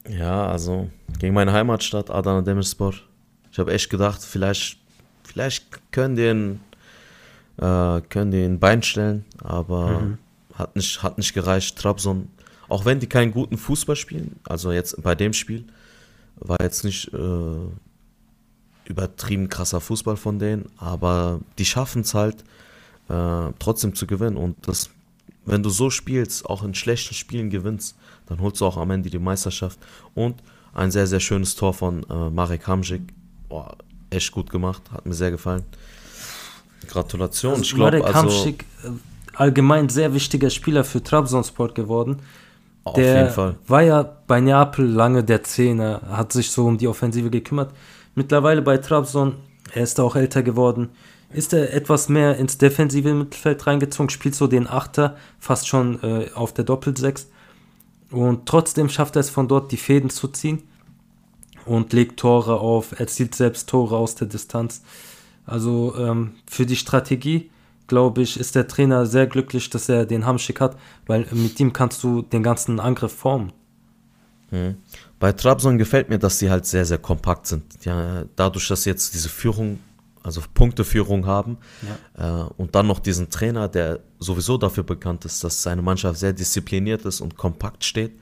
Ja, 0.08 0.48
also 0.48 0.90
gegen 1.20 1.34
meine 1.34 1.52
Heimatstadt 1.54 2.10
Adana 2.10 2.42
Demirspor. 2.42 2.94
Ich 3.52 3.60
habe 3.60 3.74
echt 3.74 3.90
gedacht, 3.90 4.22
vielleicht, 4.24 4.78
vielleicht 5.24 5.92
können 5.92 6.16
die 6.16 6.28
ein, 6.28 6.60
äh, 7.58 8.02
können 8.02 8.32
die 8.32 8.44
ein 8.44 8.60
Bein 8.60 8.84
stellen, 8.84 9.26
aber 9.44 10.18
hat, 10.54 10.76
nicht, 10.76 11.04
hat 11.04 11.18
nicht 11.18 11.34
gereicht. 11.34 11.78
Trabzon, 11.78 12.30
auch 12.68 12.86
wenn 12.86 13.00
die 13.00 13.08
keinen 13.08 13.32
guten 13.32 13.58
Fußball 13.58 13.96
spielen, 13.96 14.40
also 14.44 14.72
jetzt 14.72 15.02
bei 15.02 15.16
dem 15.16 15.34
Spiel, 15.34 15.66
war 16.38 16.58
jetzt 16.62 16.84
nicht 16.84 17.14
äh, 17.14 17.68
übertrieben 18.86 19.50
krasser 19.50 19.82
Fußball 19.82 20.18
von 20.18 20.40
denen, 20.40 20.70
aber 20.78 21.40
die 21.58 21.66
schaffen 21.66 22.02
es 22.02 22.14
halt 22.14 22.44
äh, 23.10 23.52
trotzdem 23.60 23.96
zu 23.96 24.08
gewinnen. 24.08 24.38
Und 24.38 24.68
das, 24.68 24.90
wenn 25.46 25.64
du 25.64 25.70
so 25.70 25.90
spielst, 25.90 26.46
auch 26.46 26.64
in 26.64 26.76
schlechten 26.76 27.14
Spielen 27.14 27.50
gewinnst, 27.50 27.96
dann 28.28 28.40
holst 28.40 28.62
du 28.62 28.66
auch 28.66 28.78
am 28.78 28.92
Ende 28.92 29.10
die 29.10 29.20
Meisterschaft. 29.20 29.80
Und 30.14 30.42
ein 30.74 30.92
sehr, 30.92 31.08
sehr 31.08 31.20
schönes 31.20 31.56
Tor 31.56 31.74
von 31.74 32.04
äh, 32.10 32.30
Marek 32.30 32.68
Hamsik. 32.68 33.02
Boah, 33.48 33.78
echt 34.10 34.32
gut 34.32 34.50
gemacht, 34.50 34.84
hat 34.92 35.06
mir 35.06 35.14
sehr 35.14 35.32
gefallen. 35.32 35.64
Gratulation. 36.86 37.62
ich 37.62 37.76
glaube, 37.76 38.06
also, 38.06 38.50
äh, 38.50 38.54
allgemein 39.34 39.90
sehr 39.90 40.14
wichtiger 40.14 40.50
Spieler 40.50 40.84
für 40.84 41.04
Trabzonsport 41.04 41.76
geworden. 41.76 42.18
auf 42.84 42.94
der 42.94 43.22
jeden 43.22 43.34
Fall. 43.34 43.56
war 43.68 43.82
ja 43.82 44.04
bei 44.28 44.40
Neapel 44.40 44.86
lange 44.86 45.24
der 45.24 45.44
Zehner, 45.44 46.02
hat 46.10 46.34
sich 46.34 46.52
so 46.52 46.66
um 46.66 46.78
die 46.78 46.88
Offensive 46.88 47.30
gekümmert. 47.30 47.72
Mittlerweile 48.16 48.62
bei 48.62 48.78
Trabzon, 48.78 49.36
er 49.74 49.84
ist 49.84 50.00
auch 50.00 50.16
älter 50.16 50.44
geworden, 50.44 50.90
ist 51.34 51.54
er 51.54 51.74
etwas 51.74 52.08
mehr 52.08 52.38
ins 52.38 52.58
defensive 52.58 53.14
Mittelfeld 53.14 53.68
reingezogen, 53.68 54.10
spielt 54.10 54.36
so 54.36 54.48
den 54.48 54.68
Achter, 54.68 55.18
fast 55.40 55.68
schon 55.68 56.02
äh, 56.02 56.30
auf 56.34 56.54
der 56.54 56.64
Doppelsechs. 56.64 57.28
Und 58.12 58.46
trotzdem 58.46 58.90
schafft 58.90 59.18
er 59.18 59.22
es 59.22 59.30
von 59.30 59.48
dort, 59.48 59.72
die 59.72 59.78
Fäden 59.78 60.10
zu 60.10 60.28
ziehen 60.30 60.64
und 61.66 61.92
legt 61.92 62.20
Tore 62.20 62.60
auf, 62.60 62.98
erzielt 63.00 63.36
selbst 63.36 63.70
Tore 63.70 63.98
aus 63.98 64.16
der 64.16 64.28
Distanz. 64.28 64.82
Also 65.46 65.96
ähm, 65.98 66.32
für 66.48 66.66
die 66.66 66.76
Strategie, 66.76 67.52
glaube 67.88 68.22
ich, 68.22 68.40
ist 68.40 68.56
der 68.56 68.68
Trainer 68.68 69.06
sehr 69.06 69.28
glücklich, 69.28 69.70
dass 69.70 69.90
er 69.90 70.06
den 70.06 70.26
Hamschick 70.26 70.60
hat, 70.60 70.78
weil 71.06 71.26
mit 71.32 71.60
ihm 71.60 71.74
kannst 71.74 72.04
du 72.04 72.22
den 72.22 72.44
ganzen 72.44 72.80
Angriff 72.80 73.14
formen. 73.14 73.52
Bei 75.20 75.32
Trabzon 75.32 75.78
gefällt 75.78 76.10
mir, 76.10 76.20
dass 76.20 76.40
sie 76.40 76.50
halt 76.50 76.66
sehr, 76.66 76.86
sehr 76.86 76.98
kompakt 76.98 77.48
sind. 77.48 77.64
Ja, 77.84 78.26
dadurch, 78.36 78.68
dass 78.68 78.84
sie 78.84 78.90
jetzt 78.90 79.14
diese 79.14 79.30
Führung, 79.30 79.80
also 80.24 80.42
Punkteführung 80.54 81.26
haben 81.26 81.58
äh, 82.18 82.24
und 82.58 82.76
dann 82.76 82.88
noch 82.88 83.00
diesen 83.00 83.30
Trainer, 83.30 83.68
der 83.68 84.00
sowieso 84.20 84.58
dafür 84.58 84.84
bekannt 84.84 85.26
ist, 85.26 85.44
dass 85.44 85.62
seine 85.62 85.82
Mannschaft 85.82 86.20
sehr 86.20 86.34
diszipliniert 86.34 87.06
ist 87.06 87.22
und 87.22 87.38
kompakt 87.38 87.84
steht, 87.84 88.14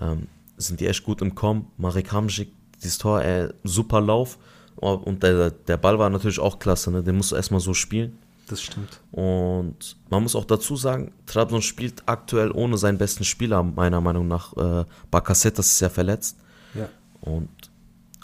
ähm, 0.00 0.28
sind 0.56 0.80
die 0.80 0.86
echt 0.86 1.02
gut 1.04 1.22
im 1.22 1.34
Kommen. 1.34 1.66
Marek 1.76 2.12
Hamsik, 2.12 2.52
dieses 2.82 2.98
Tor, 2.98 3.22
äh, 3.22 3.52
super 3.64 4.00
Lauf 4.00 4.38
und 4.76 5.22
der, 5.22 5.50
der 5.50 5.76
Ball 5.76 5.98
war 5.98 6.10
natürlich 6.10 6.40
auch 6.40 6.58
klasse, 6.58 6.90
ne? 6.90 7.02
den 7.02 7.16
musst 7.16 7.32
du 7.32 7.36
erstmal 7.36 7.60
so 7.60 7.74
spielen. 7.74 8.18
Das 8.48 8.60
stimmt. 8.60 9.00
Und 9.10 9.96
man 10.10 10.22
muss 10.22 10.36
auch 10.36 10.44
dazu 10.44 10.76
sagen, 10.76 11.12
Trabzon 11.26 11.62
spielt 11.62 12.02
aktuell 12.06 12.50
ohne 12.50 12.76
seinen 12.76 12.98
besten 12.98 13.24
Spieler, 13.24 13.62
meiner 13.62 14.00
Meinung 14.02 14.28
nach. 14.28 14.54
Äh, 14.56 14.84
Bakasetas 15.10 15.72
ist 15.72 15.80
ja 15.80 15.88
verletzt. 15.88 16.36
Ja. 16.74 16.88
Und 17.22 17.48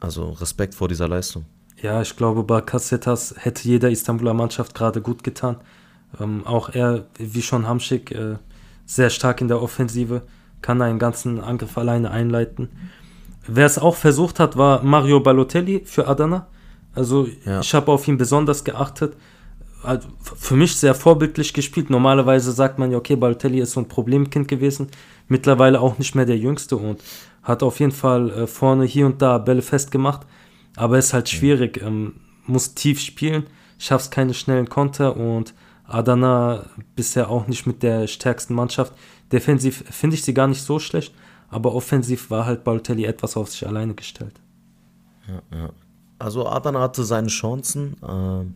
also 0.01 0.31
Respekt 0.31 0.75
vor 0.75 0.89
dieser 0.89 1.09
Leistung. 1.09 1.47
Ja, 1.81 2.03
ich 2.03 2.17
glaube, 2.17 2.43
bei 2.43 2.61
Kassetas 2.61 3.35
hätte 3.39 3.67
jeder 3.67 3.91
Istanbuler 3.91 4.35
Mannschaft 4.35 4.75
gerade 4.75 5.01
gut 5.01 5.25
getan. 5.25 5.57
Ähm, 6.19 6.47
auch 6.47 6.69
er, 6.71 7.07
wie 7.17 7.43
schon 7.43 7.67
Hamschick, 7.67 8.11
äh, 8.11 8.37
sehr 8.85 9.09
stark 9.09 9.41
in 9.41 9.49
der 9.49 9.63
Offensive. 9.63 10.23
kann 10.63 10.83
einen 10.83 10.99
ganzen 10.99 11.41
Angriff 11.41 11.79
alleine 11.79 12.11
einleiten. 12.11 12.69
Wer 13.53 13.67
es 13.67 13.79
auch 13.79 13.97
versucht 13.97 14.39
hat, 14.39 14.57
war 14.57 14.83
Mario 14.83 15.21
Balotelli 15.21 15.83
für 15.85 16.07
Adana. 16.07 16.47
Also 16.95 17.29
Ja. 17.45 17.61
ich 17.61 17.75
habe 17.75 17.91
auf 17.93 18.07
ihn 18.09 18.17
besonders 18.17 18.65
geachtet. 18.65 19.17
Also 19.83 20.09
für 20.37 20.57
mich 20.57 20.77
sehr 20.77 20.95
vorbildlich 20.95 21.53
gespielt. 21.55 21.91
Normalerweise 21.91 22.53
sagt 22.53 22.79
man 22.79 22.91
ja, 22.91 22.99
okay, 22.99 23.17
Balotelli 23.17 23.61
ist 23.61 23.73
so 23.73 23.81
ein 23.81 23.89
Problemkind 23.89 24.47
gewesen. 24.49 24.89
Mittlerweile 25.29 25.81
auch 25.81 25.99
nicht 25.99 26.15
mehr 26.15 26.27
der 26.27 26.37
Jüngste 26.39 26.77
und 26.77 27.03
hat 27.43 27.63
auf 27.63 27.81
jeden 27.81 27.93
Fall 27.93 28.31
äh, 28.31 28.47
vorne 28.47 28.85
hier 28.85 29.07
und 29.07 29.23
da 29.23 29.39
Bälle 29.39 29.63
festgemacht. 29.63 30.21
Aber 30.77 30.99
ist 30.99 31.13
halt 31.13 31.29
schwierig. 31.29 31.81
Ähm, 31.83 32.15
muss 32.47 32.75
tief 32.75 33.01
spielen, 33.01 33.47
schaffst 33.79 34.11
keine 34.11 34.35
schnellen 34.35 34.69
Konter 34.69 35.17
und 35.17 35.55
Adana 35.87 36.67
bisher 36.97 37.31
auch 37.31 37.47
nicht 37.47 37.67
mit 37.67 37.83
der 37.83 38.07
stärksten 38.07 38.55
Mannschaft. 38.55 38.93
Defensiv 39.33 39.85
finde 39.91 40.15
ich 40.15 40.23
sie 40.25 40.35
gar 40.35 40.47
nicht 40.47 40.63
so 40.63 40.79
schlecht, 40.79 41.15
aber 41.51 41.75
offensiv 41.75 42.31
war 42.31 42.47
halt 42.47 42.65
Balotelli 42.65 43.05
etwas 43.05 43.37
auf 43.37 43.51
sich 43.51 43.67
alleine 43.67 43.95
gestellt. 43.95 44.41
Also 46.19 46.47
Adana 46.47 46.81
hatte 46.81 47.05
seine 47.05 47.29
Chancen. 47.29 47.97
Ähm, 48.07 48.55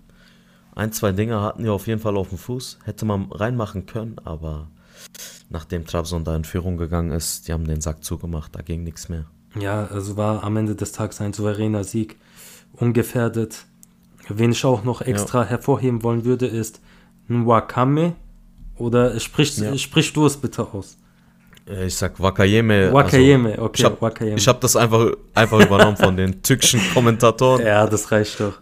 ein, 0.75 0.93
zwei 0.93 1.13
Dinge 1.13 1.41
hatten 1.41 1.63
die 1.63 1.69
auf 1.69 1.87
jeden 1.87 2.01
Fall 2.01 2.17
auf 2.17 2.29
dem 2.31 2.39
Fuß. 2.39 2.79
Hätte 2.85 3.05
man 3.05 3.31
reinmachen 3.31 3.87
können, 3.87 4.17
aber 4.25 4.69
nachdem 5.51 5.87
Trabzon 5.87 6.25
da 6.25 6.35
in 6.37 6.45
Führung 6.45 6.77
gegangen 6.77 7.13
ist, 7.13 7.47
die 7.49 7.53
haben 7.53 7.67
den 7.67 7.81
Sack 7.81 8.03
zugemacht, 8.05 8.55
da 8.57 8.63
ging 8.63 8.83
nichts 8.83 9.09
mehr. 9.09 9.27
Ja, 9.59 9.87
also 9.87 10.17
war 10.17 10.43
am 10.43 10.57
Ende 10.57 10.75
des 10.75 10.93
Tages 10.93 11.21
ein 11.21 11.33
souveräner 11.33 11.85
Sieg, 11.85 12.17
ungefährdet. 12.73 13.67
Wen 14.29 14.51
ich 14.53 14.65
auch 14.65 14.83
noch 14.85 15.01
extra 15.03 15.45
hervorheben 15.45 16.03
wollen 16.03 16.25
würde, 16.25 16.47
ist 16.47 16.81
Nwakame. 17.29 18.15
Oder 18.77 19.21
sprich, 19.21 19.57
Ja. 19.59 19.77
sprich 19.79 20.13
du 20.13 20.27
es 20.27 20.37
bitte 20.37 20.73
aus. 20.75 20.97
Äh, 21.69 21.87
Ich 21.87 21.97
sag 21.97 22.21
Wakayeme. 22.21 22.93
Wakayeme, 22.93 23.53
also, 23.53 23.65
okay, 24.01 24.35
Ich 24.37 24.47
habe 24.47 24.57
hab 24.57 24.61
das 24.61 24.77
einfach, 24.77 25.13
einfach 25.35 25.61
übernommen 25.61 25.97
von 25.97 26.17
den 26.17 26.43
türkischen 26.43 26.81
Kommentatoren. 26.95 27.65
Ja, 27.65 27.87
das 27.87 28.11
reicht 28.13 28.41
doch. 28.41 28.59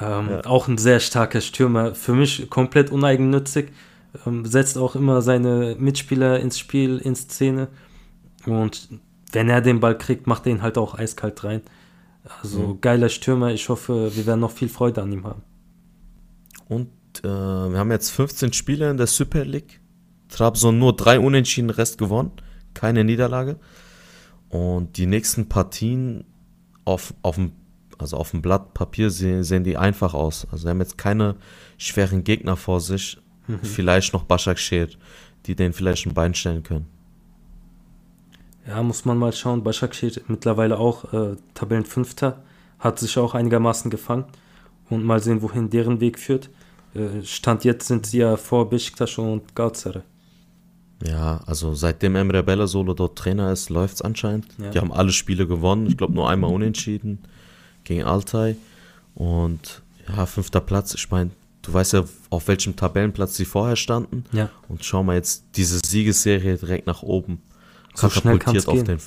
Ähm, 0.00 0.40
Auch 0.44 0.68
ein 0.68 0.78
sehr 0.78 1.00
starker 1.00 1.40
Stürmer. 1.40 1.94
Für 1.94 2.14
mich 2.14 2.50
komplett 2.50 2.90
uneigennützig. 2.90 3.70
Ähm, 4.26 4.44
setzt 4.44 4.78
auch 4.78 4.94
immer 4.96 5.22
seine 5.22 5.76
Mitspieler 5.78 6.40
ins 6.40 6.58
Spiel, 6.58 6.98
in 6.98 7.14
Szene. 7.14 7.68
Und 8.46 8.88
wenn 9.32 9.48
er 9.48 9.60
den 9.60 9.80
Ball 9.80 9.96
kriegt, 9.96 10.26
macht 10.26 10.46
er 10.46 10.52
ihn 10.52 10.62
halt 10.62 10.78
auch 10.78 10.98
eiskalt 10.98 11.42
rein. 11.44 11.62
Also 12.42 12.78
geiler 12.80 13.08
Stürmer. 13.08 13.52
Ich 13.52 13.68
hoffe, 13.68 14.14
wir 14.14 14.26
werden 14.26 14.40
noch 14.40 14.50
viel 14.52 14.68
Freude 14.68 15.02
an 15.02 15.12
ihm 15.12 15.24
haben. 15.26 15.42
Und 16.68 16.88
äh, 17.22 17.28
wir 17.28 17.78
haben 17.78 17.90
jetzt 17.90 18.10
15 18.10 18.52
Spiele 18.52 18.90
in 18.90 18.96
der 18.96 19.06
Super 19.06 19.44
League. 19.44 19.80
Trabzon 20.34 20.78
nur 20.78 20.96
drei 20.96 21.20
Unentschieden, 21.20 21.70
Rest 21.70 21.96
gewonnen. 21.96 22.32
Keine 22.74 23.04
Niederlage. 23.04 23.56
Und 24.48 24.96
die 24.96 25.06
nächsten 25.06 25.48
Partien 25.48 26.24
auf, 26.84 27.14
auf 27.22 27.36
dem, 27.36 27.52
also 27.98 28.16
auf 28.16 28.32
dem 28.32 28.42
Blatt 28.42 28.74
Papier 28.74 29.10
sehen, 29.10 29.44
sehen 29.44 29.64
die 29.64 29.76
einfach 29.76 30.12
aus. 30.12 30.46
Also 30.50 30.64
wir 30.64 30.70
haben 30.70 30.80
jetzt 30.80 30.98
keine 30.98 31.36
schweren 31.78 32.24
Gegner 32.24 32.56
vor 32.56 32.80
sich. 32.80 33.18
Vielleicht 33.62 34.14
noch 34.14 34.24
Başakşehir, 34.24 34.88
die 35.44 35.54
den 35.54 35.72
vielleicht 35.72 36.06
ein 36.06 36.14
Bein 36.14 36.34
stellen 36.34 36.62
können. 36.62 36.86
Ja, 38.66 38.82
muss 38.82 39.04
man 39.04 39.18
mal 39.18 39.32
schauen. 39.32 39.62
Başakşehir 39.62 40.22
mittlerweile 40.28 40.78
auch 40.78 41.12
äh, 41.12 41.36
Tabellenfünfter. 41.52 42.42
Hat 42.78 42.98
sich 42.98 43.18
auch 43.18 43.34
einigermaßen 43.34 43.90
gefangen. 43.90 44.24
Und 44.88 45.04
mal 45.04 45.20
sehen, 45.20 45.42
wohin 45.42 45.68
deren 45.68 46.00
Weg 46.00 46.18
führt. 46.18 46.48
Äh, 46.94 47.22
Stand 47.22 47.64
jetzt 47.64 47.86
sind 47.86 48.06
sie 48.06 48.18
ja 48.18 48.36
vor 48.36 48.70
Beşiktaş 48.70 49.18
und 49.18 49.54
Galatasaray. 49.54 50.02
Ja, 51.02 51.40
also 51.46 51.74
seitdem 51.74 52.16
Emre 52.16 52.42
Bellersolo 52.42 52.94
dort 52.94 53.18
Trainer 53.18 53.52
ist, 53.52 53.68
läuft 53.70 53.96
es 53.96 54.02
anscheinend. 54.02 54.46
Ja. 54.58 54.70
Die 54.70 54.78
haben 54.78 54.92
alle 54.92 55.12
Spiele 55.12 55.46
gewonnen. 55.46 55.86
Ich 55.86 55.96
glaube 55.96 56.14
nur 56.14 56.28
einmal 56.28 56.52
unentschieden 56.52 57.18
gegen 57.84 58.04
Altay. 58.04 58.56
Und 59.14 59.82
ja, 60.08 60.26
fünfter 60.26 60.60
Platz. 60.60 60.94
Ich 60.94 61.10
meine, 61.10 61.30
du 61.62 61.72
weißt 61.72 61.94
ja, 61.94 62.04
auf 62.30 62.48
welchem 62.48 62.76
Tabellenplatz 62.76 63.36
sie 63.36 63.44
vorher 63.44 63.76
standen. 63.76 64.24
Ja. 64.32 64.50
Und 64.68 64.84
schau 64.84 65.02
mal 65.02 65.16
jetzt 65.16 65.44
diese 65.56 65.80
Siegesserie 65.84 66.56
direkt 66.56 66.86
nach 66.86 67.02
oben. 67.02 67.42
So 67.94 68.10
schnell 68.10 68.38
kann's 68.38 68.66
auf 68.66 68.74
gehen. 68.74 68.84
den. 68.84 68.98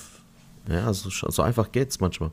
Ja, 0.70 0.92
so, 0.92 1.10
so 1.10 1.42
einfach 1.42 1.72
geht's 1.72 2.00
manchmal. 2.00 2.30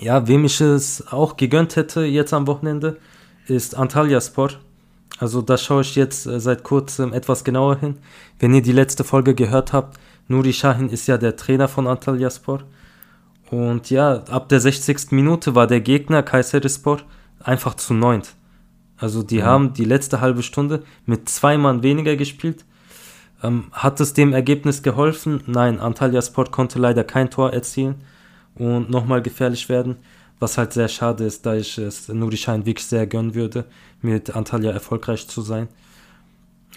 Ja, 0.00 0.26
wem 0.26 0.44
ich 0.44 0.60
es 0.60 1.06
auch 1.08 1.36
gegönnt 1.36 1.76
hätte 1.76 2.02
jetzt 2.04 2.32
am 2.32 2.46
Wochenende, 2.46 2.98
ist 3.46 3.76
Antalyaspor. 3.76 4.50
Also 5.18 5.42
da 5.42 5.56
schaue 5.56 5.82
ich 5.82 5.94
jetzt 5.94 6.26
äh, 6.26 6.40
seit 6.40 6.64
kurzem 6.64 7.12
etwas 7.12 7.44
genauer 7.44 7.76
hin. 7.76 7.98
Wenn 8.38 8.54
ihr 8.54 8.62
die 8.62 8.72
letzte 8.72 9.04
Folge 9.04 9.34
gehört 9.34 9.72
habt, 9.72 9.98
Nuri 10.28 10.52
Sahin 10.52 10.88
ist 10.88 11.06
ja 11.06 11.18
der 11.18 11.36
Trainer 11.36 11.68
von 11.68 11.86
Antalyaspor. 11.86 12.62
Und 13.50 13.90
ja, 13.90 14.24
ab 14.24 14.48
der 14.48 14.60
60. 14.60 15.12
Minute 15.12 15.54
war 15.54 15.66
der 15.66 15.80
Gegner 15.80 16.22
Kayserispor 16.22 17.00
einfach 17.40 17.74
zu 17.74 17.94
neunt. 17.94 18.34
Also 18.96 19.22
die 19.22 19.42
haben 19.42 19.74
die 19.74 19.84
letzte 19.84 20.20
halbe 20.20 20.42
Stunde 20.42 20.82
mit 21.04 21.28
zwei 21.28 21.58
Mann 21.58 21.82
weniger 21.82 22.16
gespielt. 22.16 22.64
Ähm, 23.42 23.64
hat 23.72 24.00
es 24.00 24.14
dem 24.14 24.32
Ergebnis 24.32 24.82
geholfen? 24.82 25.42
Nein, 25.46 25.78
Antalyaspor 25.78 26.46
konnte 26.46 26.78
leider 26.78 27.04
kein 27.04 27.30
Tor 27.30 27.52
erzielen 27.52 27.96
und 28.54 28.88
nochmal 28.88 29.20
gefährlich 29.20 29.68
werden, 29.68 29.96
was 30.38 30.56
halt 30.56 30.72
sehr 30.72 30.88
schade 30.88 31.24
ist, 31.24 31.44
da 31.44 31.54
ich 31.54 31.76
es 31.76 32.08
Nuri 32.08 32.36
Sahin 32.36 32.64
wirklich 32.64 32.86
sehr 32.86 33.06
gönnen 33.06 33.34
würde, 33.34 33.66
mit 34.04 34.34
Antalya 34.34 34.70
erfolgreich 34.70 35.26
zu 35.28 35.42
sein. 35.42 35.68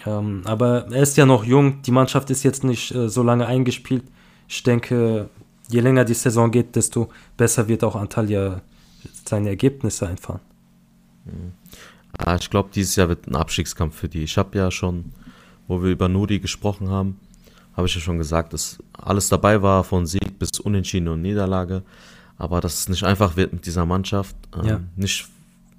Ähm, 0.06 0.42
aber 0.44 0.86
er 0.90 1.02
ist 1.02 1.16
ja 1.16 1.26
noch 1.26 1.44
jung, 1.44 1.82
die 1.82 1.90
Mannschaft 1.90 2.30
ist 2.30 2.42
jetzt 2.42 2.64
nicht 2.64 2.94
äh, 2.94 3.08
so 3.08 3.22
lange 3.22 3.46
eingespielt. 3.46 4.04
Ich 4.48 4.62
denke, 4.62 5.28
je 5.68 5.80
länger 5.80 6.04
die 6.04 6.14
Saison 6.14 6.50
geht, 6.50 6.76
desto 6.76 7.10
besser 7.36 7.68
wird 7.68 7.84
auch 7.84 7.96
Antalya 7.96 8.62
seine 9.24 9.50
Ergebnisse 9.50 10.08
einfahren. 10.08 10.40
Ah, 12.16 12.36
ich 12.36 12.48
glaube, 12.48 12.70
dieses 12.74 12.96
Jahr 12.96 13.08
wird 13.08 13.26
ein 13.26 13.36
Abstiegskampf 13.36 13.94
für 13.96 14.08
die. 14.08 14.22
Ich 14.22 14.38
habe 14.38 14.56
ja 14.56 14.70
schon, 14.70 15.12
wo 15.66 15.82
wir 15.82 15.90
über 15.90 16.08
Nuri 16.08 16.38
gesprochen 16.38 16.88
haben, 16.88 17.20
habe 17.76 17.86
ich 17.86 17.94
ja 17.94 18.00
schon 18.00 18.18
gesagt, 18.18 18.52
dass 18.52 18.78
alles 18.92 19.28
dabei 19.28 19.62
war, 19.62 19.84
von 19.84 20.06
Sieg 20.06 20.38
bis 20.38 20.58
Unentschieden 20.58 21.08
und 21.08 21.22
Niederlage. 21.22 21.82
Aber 22.38 22.60
dass 22.60 22.78
es 22.78 22.88
nicht 22.88 23.04
einfach 23.04 23.36
wird 23.36 23.52
mit 23.52 23.66
dieser 23.66 23.84
Mannschaft. 23.84 24.36
Ähm, 24.56 24.64
Ja. 24.64 24.80
Nicht, 24.96 25.28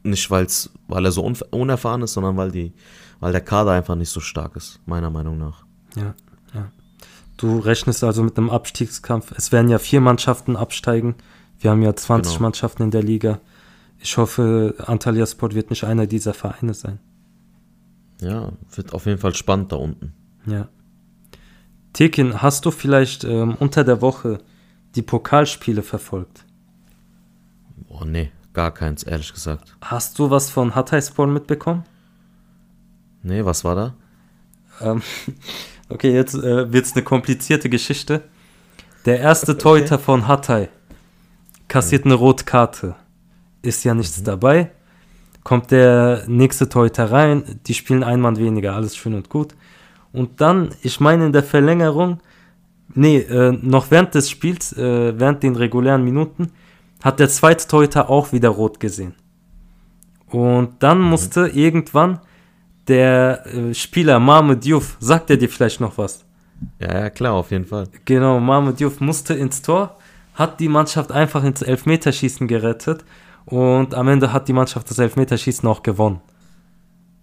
nicht 0.09 0.29
weil's, 0.31 0.71
weil 0.87 1.05
er 1.05 1.11
so 1.11 1.29
unerfahren 1.51 2.01
ist, 2.01 2.13
sondern 2.13 2.37
weil, 2.37 2.51
die, 2.51 2.73
weil 3.19 3.31
der 3.31 3.41
Kader 3.41 3.71
einfach 3.71 3.95
nicht 3.95 4.09
so 4.09 4.19
stark 4.19 4.55
ist, 4.55 4.79
meiner 4.85 5.09
Meinung 5.09 5.37
nach. 5.37 5.65
Ja, 5.95 6.13
ja. 6.53 6.71
Du 7.37 7.59
rechnest 7.59 8.03
also 8.03 8.23
mit 8.23 8.37
einem 8.37 8.49
Abstiegskampf. 8.49 9.31
Es 9.37 9.51
werden 9.51 9.69
ja 9.69 9.79
vier 9.79 10.01
Mannschaften 10.01 10.55
absteigen. 10.55 11.15
Wir 11.59 11.71
haben 11.71 11.81
ja 11.81 11.95
20 11.95 12.33
Genau. 12.33 12.43
Mannschaften 12.43 12.83
in 12.83 12.91
der 12.91 13.03
Liga. 13.03 13.39
Ich 13.99 14.17
hoffe, 14.17 14.75
Antalya 14.85 15.25
Sport 15.25 15.55
wird 15.55 15.69
nicht 15.69 15.83
einer 15.83 16.07
dieser 16.07 16.33
Vereine 16.33 16.73
sein. 16.73 16.99
Ja, 18.21 18.51
wird 18.75 18.93
auf 18.93 19.05
jeden 19.05 19.19
Fall 19.19 19.35
spannend 19.35 19.71
da 19.71 19.77
unten. 19.77 20.13
Ja. 20.45 20.67
Tekin, 21.93 22.41
hast 22.41 22.65
du 22.65 22.71
vielleicht 22.71 23.23
ähm, 23.23 23.55
unter 23.59 23.83
der 23.83 24.01
Woche 24.01 24.39
die 24.95 25.01
Pokalspiele 25.01 25.81
verfolgt? 25.81 26.45
Boah, 27.87 28.05
nee, 28.05 28.31
gar 28.59 28.73
keins, 28.73 29.03
ehrlich 29.03 29.31
gesagt. 29.31 29.77
Hast 29.81 30.19
du 30.19 30.29
was 30.31 30.49
von 30.49 30.75
Hatayspor 30.75 31.27
mitbekommen? 31.27 31.85
Nee, 33.23 33.45
was 33.45 33.63
war 33.63 33.73
da? 33.73 33.93
Ähm, 34.81 35.01
okay, 35.89 36.13
jetzt 36.13 36.35
äh, 36.35 36.73
wird 36.73 36.85
es 36.85 36.93
eine 36.93 37.05
komplizierte 37.05 37.69
Geschichte. 37.69 38.21
Der 39.05 39.21
erste 39.21 39.57
Torhüter 39.57 39.97
von 39.97 40.27
Hatay 40.27 40.67
kassiert 41.69 42.03
eine 42.03 42.15
Rotkarte. 42.15 42.97
Ist 43.61 43.85
ja 43.85 43.93
nichts 43.93 44.21
dabei. 44.23 44.71
Kommt 45.45 45.71
der 45.71 46.25
nächste 46.27 46.67
Torhüter 46.67 47.09
rein, 47.09 47.61
die 47.65 47.73
spielen 47.73 48.03
ein 48.03 48.19
Mann 48.19 48.35
weniger, 48.37 48.75
alles 48.75 48.93
schön 48.97 49.13
und 49.13 49.29
gut. 49.29 49.55
Und 50.11 50.41
dann, 50.41 50.75
ich 50.81 50.99
meine 50.99 51.27
in 51.27 51.31
der 51.31 51.43
Verlängerung, 51.43 52.19
nee, 52.93 53.19
äh, 53.19 53.53
noch 53.53 53.89
während 53.89 54.15
des 54.15 54.29
Spiels, 54.29 54.73
äh, 54.73 55.17
während 55.17 55.43
den 55.43 55.55
regulären 55.55 56.03
Minuten, 56.03 56.51
hat 57.01 57.19
der 57.19 57.29
zweite 57.29 57.67
Torhüter 57.67 58.09
auch 58.09 58.31
wieder 58.31 58.49
rot 58.49 58.79
gesehen. 58.79 59.15
Und 60.27 60.83
dann 60.83 60.99
musste 61.01 61.47
irgendwann 61.47 62.19
der 62.87 63.45
äh, 63.47 63.73
Spieler 63.73 64.19
Mahmoud 64.19 64.63
Diouf, 64.63 64.97
sagt 64.99 65.29
er 65.29 65.37
dir 65.37 65.49
vielleicht 65.49 65.79
noch 65.79 65.97
was? 65.97 66.25
Ja, 66.79 66.99
ja, 67.01 67.09
klar, 67.09 67.33
auf 67.33 67.51
jeden 67.51 67.65
Fall. 67.65 67.87
Genau, 68.05 68.39
Mahmoud 68.39 68.79
Diouf 68.79 68.99
musste 68.99 69.33
ins 69.33 69.61
Tor, 69.61 69.97
hat 70.35 70.59
die 70.59 70.67
Mannschaft 70.67 71.11
einfach 71.11 71.43
ins 71.43 71.61
Elfmeterschießen 71.61 72.47
gerettet 72.47 73.05
und 73.45 73.93
am 73.95 74.07
Ende 74.07 74.33
hat 74.33 74.47
die 74.47 74.53
Mannschaft 74.53 74.89
das 74.89 74.99
Elfmeterschießen 74.99 75.67
auch 75.67 75.83
gewonnen. 75.83 76.21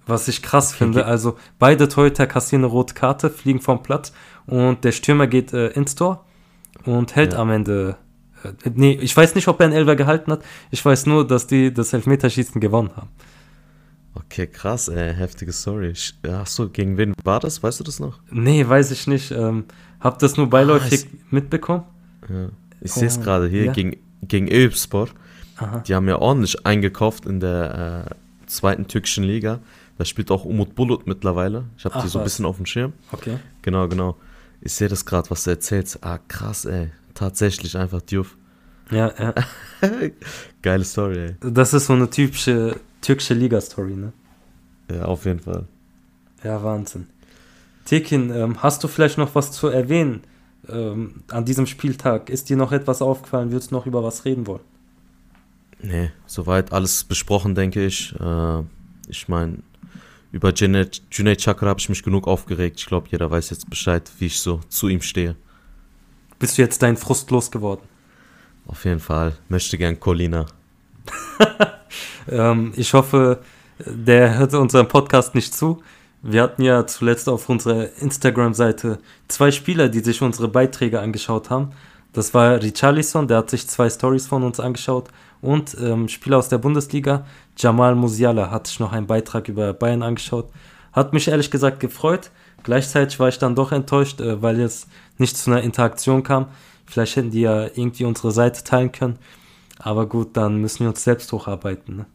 Was 0.06 0.28
ich 0.28 0.42
krass 0.42 0.72
finde, 0.72 1.04
also 1.04 1.36
beide 1.58 1.88
Torhüter 1.88 2.26
kassieren 2.26 2.64
eine 2.64 2.72
rote 2.72 2.94
Karte, 2.94 3.28
fliegen 3.28 3.60
vom 3.60 3.82
Platz 3.82 4.12
und 4.46 4.84
der 4.84 4.92
Stürmer 4.92 5.26
geht 5.26 5.52
äh, 5.52 5.68
ins 5.68 5.96
Tor 5.96 6.24
und 6.84 7.16
hält 7.16 7.32
Ja. 7.32 7.40
am 7.40 7.50
Ende. 7.50 7.96
Nee, 8.74 8.98
ich 9.00 9.16
weiß 9.16 9.34
nicht, 9.34 9.48
ob 9.48 9.60
er 9.60 9.66
einen 9.66 9.74
Elfer 9.74 9.96
gehalten 9.96 10.32
hat. 10.32 10.42
Ich 10.70 10.84
weiß 10.84 11.06
nur, 11.06 11.26
dass 11.26 11.46
die 11.46 11.72
das 11.72 11.92
Elfmeterschießen 11.92 12.60
gewonnen 12.60 12.90
haben. 12.96 13.08
Okay, 14.14 14.46
krass, 14.46 14.88
ey, 14.88 15.14
heftige 15.14 15.52
Story. 15.52 15.92
Achso, 16.26 16.68
gegen 16.70 16.96
wen 16.96 17.12
war 17.22 17.38
das? 17.40 17.62
Weißt 17.62 17.80
du 17.80 17.84
das 17.84 18.00
noch? 18.00 18.18
Nee, 18.30 18.66
weiß 18.66 18.90
ich 18.90 19.06
nicht. 19.06 19.30
Ähm, 19.30 19.64
hab 20.00 20.18
das 20.18 20.36
nur 20.36 20.48
beiläufig 20.48 20.92
es- 20.92 21.06
mitbekommen. 21.30 21.84
Ja. 22.28 22.48
Ich 22.80 22.92
sehe 22.92 23.08
es 23.08 23.18
Oh, 23.18 23.22
gerade 23.22 23.46
hier 23.48 23.64
ja. 23.66 23.72
gegen, 23.72 23.96
gegen. 24.22 24.48
Aha. 25.58 25.78
Die 25.80 25.94
haben 25.94 26.08
ja 26.08 26.18
ordentlich 26.18 26.64
eingekauft 26.66 27.26
in 27.26 27.40
der 27.40 28.08
äh, 28.10 28.14
zweiten 28.46 28.86
türkischen 28.88 29.24
Liga. 29.24 29.60
Da 29.98 30.04
spielt 30.04 30.30
auch 30.30 30.44
Umut 30.44 30.74
Bulut 30.74 31.06
mittlerweile. 31.06 31.64
Ich 31.78 31.84
habe 31.86 32.00
die 32.02 32.08
so 32.08 32.18
ein 32.18 32.24
bisschen 32.24 32.44
auf 32.44 32.56
dem 32.56 32.66
Schirm. 32.66 32.92
Okay. 33.12 33.38
Genau, 33.62 33.88
genau. 33.88 34.16
Ich 34.60 34.72
sehe 34.74 34.88
das 34.88 35.04
gerade, 35.06 35.30
was 35.30 35.44
du 35.44 35.50
erzählst. 35.50 36.02
Ah, 36.04 36.18
krass, 36.28 36.64
ey. 36.66 36.88
Tatsächlich 37.16 37.76
einfach 37.76 38.02
Diouf. 38.02 38.36
Ja, 38.90 39.12
ja. 39.18 39.34
Geile 40.62 40.84
Story, 40.84 41.18
ey. 41.18 41.36
Das 41.40 41.74
ist 41.74 41.86
so 41.86 41.94
eine 41.94 42.08
typische 42.08 42.76
türkische 43.00 43.34
Liga-Story, 43.34 43.94
ne? 43.94 44.12
Ja, 44.90 45.06
auf 45.06 45.24
jeden 45.24 45.40
Fall. 45.40 45.66
Ja, 46.44 46.62
Wahnsinn. 46.62 47.06
Tekin, 47.84 48.30
ähm, 48.30 48.62
hast 48.62 48.84
du 48.84 48.88
vielleicht 48.88 49.18
noch 49.18 49.34
was 49.34 49.52
zu 49.52 49.68
erwähnen 49.68 50.22
ähm, 50.68 51.22
an 51.30 51.44
diesem 51.44 51.66
Spieltag? 51.66 52.30
Ist 52.30 52.48
dir 52.48 52.56
noch 52.56 52.72
etwas 52.72 53.02
aufgefallen? 53.02 53.50
Würdest 53.50 53.70
du 53.70 53.76
noch 53.76 53.86
über 53.86 54.02
was 54.02 54.24
reden 54.24 54.46
wollen? 54.46 54.64
Nee, 55.80 56.10
soweit 56.26 56.72
alles 56.72 57.04
besprochen, 57.04 57.54
denke 57.54 57.84
ich. 57.84 58.14
Äh, 58.18 58.62
ich 59.08 59.28
meine, 59.28 59.58
über 60.32 60.52
Junaid 60.52 61.02
Junaid 61.10 61.40
Chakra 61.40 61.68
habe 61.68 61.80
ich 61.80 61.88
mich 61.88 62.02
genug 62.02 62.26
aufgeregt. 62.26 62.80
Ich 62.80 62.86
glaube, 62.86 63.08
jeder 63.10 63.30
weiß 63.30 63.50
jetzt 63.50 63.70
Bescheid, 63.70 64.10
wie 64.18 64.26
ich 64.26 64.40
so 64.40 64.60
zu 64.68 64.88
ihm 64.88 65.00
stehe. 65.00 65.36
Bist 66.38 66.58
du 66.58 66.62
jetzt 66.62 66.82
deinen 66.82 66.96
Frust 66.96 67.30
losgeworden? 67.30 67.84
Auf 68.66 68.84
jeden 68.84 69.00
Fall. 69.00 69.34
Möchte 69.48 69.78
gern 69.78 69.98
Colina. 69.98 70.46
Ähm, 72.28 72.72
ich 72.74 72.92
hoffe, 72.92 73.38
der 73.78 74.36
hört 74.38 74.54
unseren 74.54 74.88
Podcast 74.88 75.34
nicht 75.34 75.54
zu. 75.54 75.82
Wir 76.22 76.42
hatten 76.42 76.62
ja 76.62 76.86
zuletzt 76.86 77.28
auf 77.28 77.48
unserer 77.48 77.88
Instagram-Seite 78.00 78.98
zwei 79.28 79.50
Spieler, 79.50 79.88
die 79.88 80.00
sich 80.00 80.22
unsere 80.22 80.48
Beiträge 80.48 81.00
angeschaut 81.00 81.50
haben. 81.50 81.70
Das 82.12 82.34
war 82.34 82.60
Richarlison, 82.60 83.28
der 83.28 83.38
hat 83.38 83.50
sich 83.50 83.68
zwei 83.68 83.88
Stories 83.90 84.26
von 84.26 84.42
uns 84.42 84.58
angeschaut. 84.58 85.08
Und 85.42 85.76
ähm, 85.80 86.08
Spieler 86.08 86.38
aus 86.38 86.48
der 86.48 86.58
Bundesliga, 86.58 87.26
Jamal 87.56 87.94
Musiala, 87.94 88.50
hat 88.50 88.66
sich 88.66 88.80
noch 88.80 88.92
einen 88.92 89.06
Beitrag 89.06 89.48
über 89.48 89.72
Bayern 89.72 90.02
angeschaut. 90.02 90.48
Hat 90.96 91.12
mich 91.12 91.28
ehrlich 91.28 91.50
gesagt 91.50 91.78
gefreut. 91.78 92.30
Gleichzeitig 92.62 93.20
war 93.20 93.28
ich 93.28 93.38
dann 93.38 93.54
doch 93.54 93.70
enttäuscht, 93.70 94.20
äh, 94.20 94.40
weil 94.40 94.58
es 94.60 94.88
nicht 95.18 95.36
zu 95.36 95.50
einer 95.50 95.60
Interaktion 95.60 96.22
kam. 96.22 96.48
Vielleicht 96.86 97.16
hätten 97.16 97.30
die 97.30 97.42
ja 97.42 97.64
irgendwie 97.64 98.04
unsere 98.04 98.32
Seite 98.32 98.64
teilen 98.64 98.92
können. 98.92 99.18
Aber 99.78 100.06
gut, 100.06 100.36
dann 100.38 100.56
müssen 100.56 100.80
wir 100.80 100.88
uns 100.88 101.04
selbst 101.04 101.30
hocharbeiten. 101.32 101.96
Ne? 101.96 102.06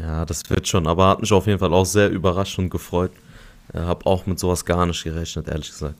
Ja, 0.00 0.24
das 0.24 0.48
wird 0.48 0.68
schon. 0.68 0.86
Aber 0.86 1.08
hat 1.08 1.20
mich 1.20 1.32
auf 1.32 1.48
jeden 1.48 1.58
Fall 1.58 1.74
auch 1.74 1.84
sehr 1.84 2.08
überrascht 2.08 2.60
und 2.60 2.70
gefreut. 2.70 3.10
Äh, 3.74 3.80
hab 3.80 4.06
auch 4.06 4.24
mit 4.24 4.38
sowas 4.38 4.64
gar 4.64 4.86
nicht 4.86 5.02
gerechnet, 5.02 5.48
ehrlich 5.48 5.70
gesagt. 5.70 5.96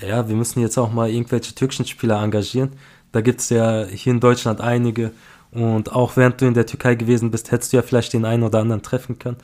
Ja, 0.00 0.28
wir 0.28 0.36
müssen 0.36 0.60
jetzt 0.60 0.78
auch 0.78 0.92
mal 0.92 1.10
irgendwelche 1.10 1.52
türkischen 1.52 1.84
Spieler 1.84 2.22
engagieren. 2.22 2.70
Da 3.10 3.22
gibt 3.22 3.40
es 3.40 3.50
ja 3.50 3.86
hier 3.86 4.12
in 4.12 4.20
Deutschland 4.20 4.60
einige. 4.60 5.10
Und 5.50 5.90
auch 5.90 6.16
während 6.16 6.40
du 6.40 6.46
in 6.46 6.54
der 6.54 6.66
Türkei 6.66 6.94
gewesen 6.94 7.32
bist, 7.32 7.50
hättest 7.50 7.72
du 7.72 7.78
ja 7.78 7.82
vielleicht 7.82 8.12
den 8.12 8.24
einen 8.24 8.44
oder 8.44 8.60
anderen 8.60 8.82
treffen 8.82 9.18
können. 9.18 9.38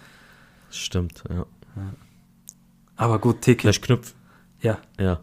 Stimmt, 0.71 1.25
ja. 1.29 1.45
Aber 2.97 3.19
gut, 3.19 3.43
Teki. 3.43 3.63
Vielleicht 3.63 3.85
knüpf. 3.85 4.15
Ja, 4.61 4.79
Ja. 4.99 5.21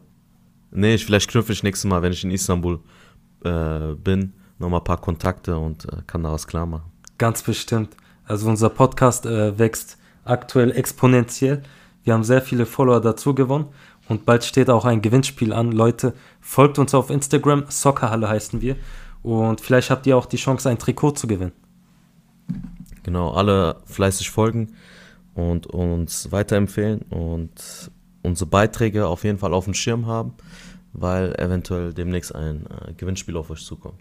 Nee, 0.75 0.95
ich, 0.95 1.05
vielleicht 1.05 1.29
knüpfe 1.29 1.53
ich 1.53 1.61
nächstes 1.61 1.87
Mal, 1.87 2.01
wenn 2.01 2.13
ich 2.13 2.23
in 2.23 2.31
Istanbul 2.31 2.79
äh, 3.43 3.93
bin, 3.93 4.33
nochmal 4.57 4.79
ein 4.79 4.83
paar 4.83 4.99
Kontakte 4.99 5.57
und 5.57 5.85
äh, 5.85 5.97
kann 6.07 6.23
da 6.23 6.31
was 6.31 6.47
klar 6.47 6.65
machen. 6.65 6.91
ganz 7.19 7.43
bestimmt. 7.43 7.95
Also 8.25 8.49
unser 8.49 8.69
Podcast 8.69 9.25
äh, 9.25 9.57
wächst 9.59 9.97
aktuell 10.25 10.71
exponentiell. 10.71 11.61
Wir 12.03 12.13
haben 12.13 12.23
sehr 12.23 12.41
viele 12.41 12.65
Follower 12.65 13.01
dazu 13.01 13.35
gewonnen. 13.35 13.67
Und 14.09 14.25
bald 14.25 14.43
steht 14.43 14.69
auch 14.69 14.85
ein 14.85 15.01
Gewinnspiel 15.01 15.53
an. 15.53 15.71
Leute, 15.71 16.13
folgt 16.41 16.79
uns 16.79 16.93
auf 16.93 17.09
Instagram. 17.09 17.65
Soccerhalle 17.69 18.27
heißen 18.27 18.61
wir. 18.61 18.75
Und 19.21 19.61
vielleicht 19.61 19.89
habt 19.89 20.07
ihr 20.07 20.17
auch 20.17 20.25
die 20.25 20.37
Chance, 20.37 20.69
ein 20.69 20.79
Trikot 20.79 21.11
zu 21.11 21.27
gewinnen. 21.27 21.53
Genau, 23.03 23.31
alle 23.31 23.77
fleißig 23.85 24.29
folgen 24.29 24.73
und 25.35 25.67
uns 25.67 26.31
weiterempfehlen 26.31 27.01
und 27.09 27.91
unsere 28.21 28.49
Beiträge 28.49 29.07
auf 29.07 29.23
jeden 29.23 29.37
Fall 29.37 29.53
auf 29.53 29.65
dem 29.65 29.73
Schirm 29.73 30.05
haben, 30.05 30.33
weil 30.93 31.35
eventuell 31.39 31.93
demnächst 31.93 32.33
ein 32.33 32.65
äh, 32.65 32.93
Gewinnspiel 32.93 33.37
auf 33.37 33.49
euch 33.49 33.63
zukommt. 33.63 33.99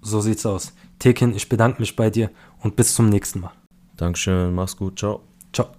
So 0.00 0.20
sieht's 0.20 0.46
aus. 0.46 0.72
Tekin, 0.98 1.34
ich 1.34 1.48
bedanke 1.48 1.80
mich 1.80 1.96
bei 1.96 2.10
dir 2.10 2.30
und 2.62 2.76
bis 2.76 2.94
zum 2.94 3.08
nächsten 3.08 3.40
Mal. 3.40 3.52
Dankeschön, 3.96 4.54
mach's 4.54 4.76
gut, 4.76 4.98
ciao. 4.98 5.22
Ciao. 5.52 5.77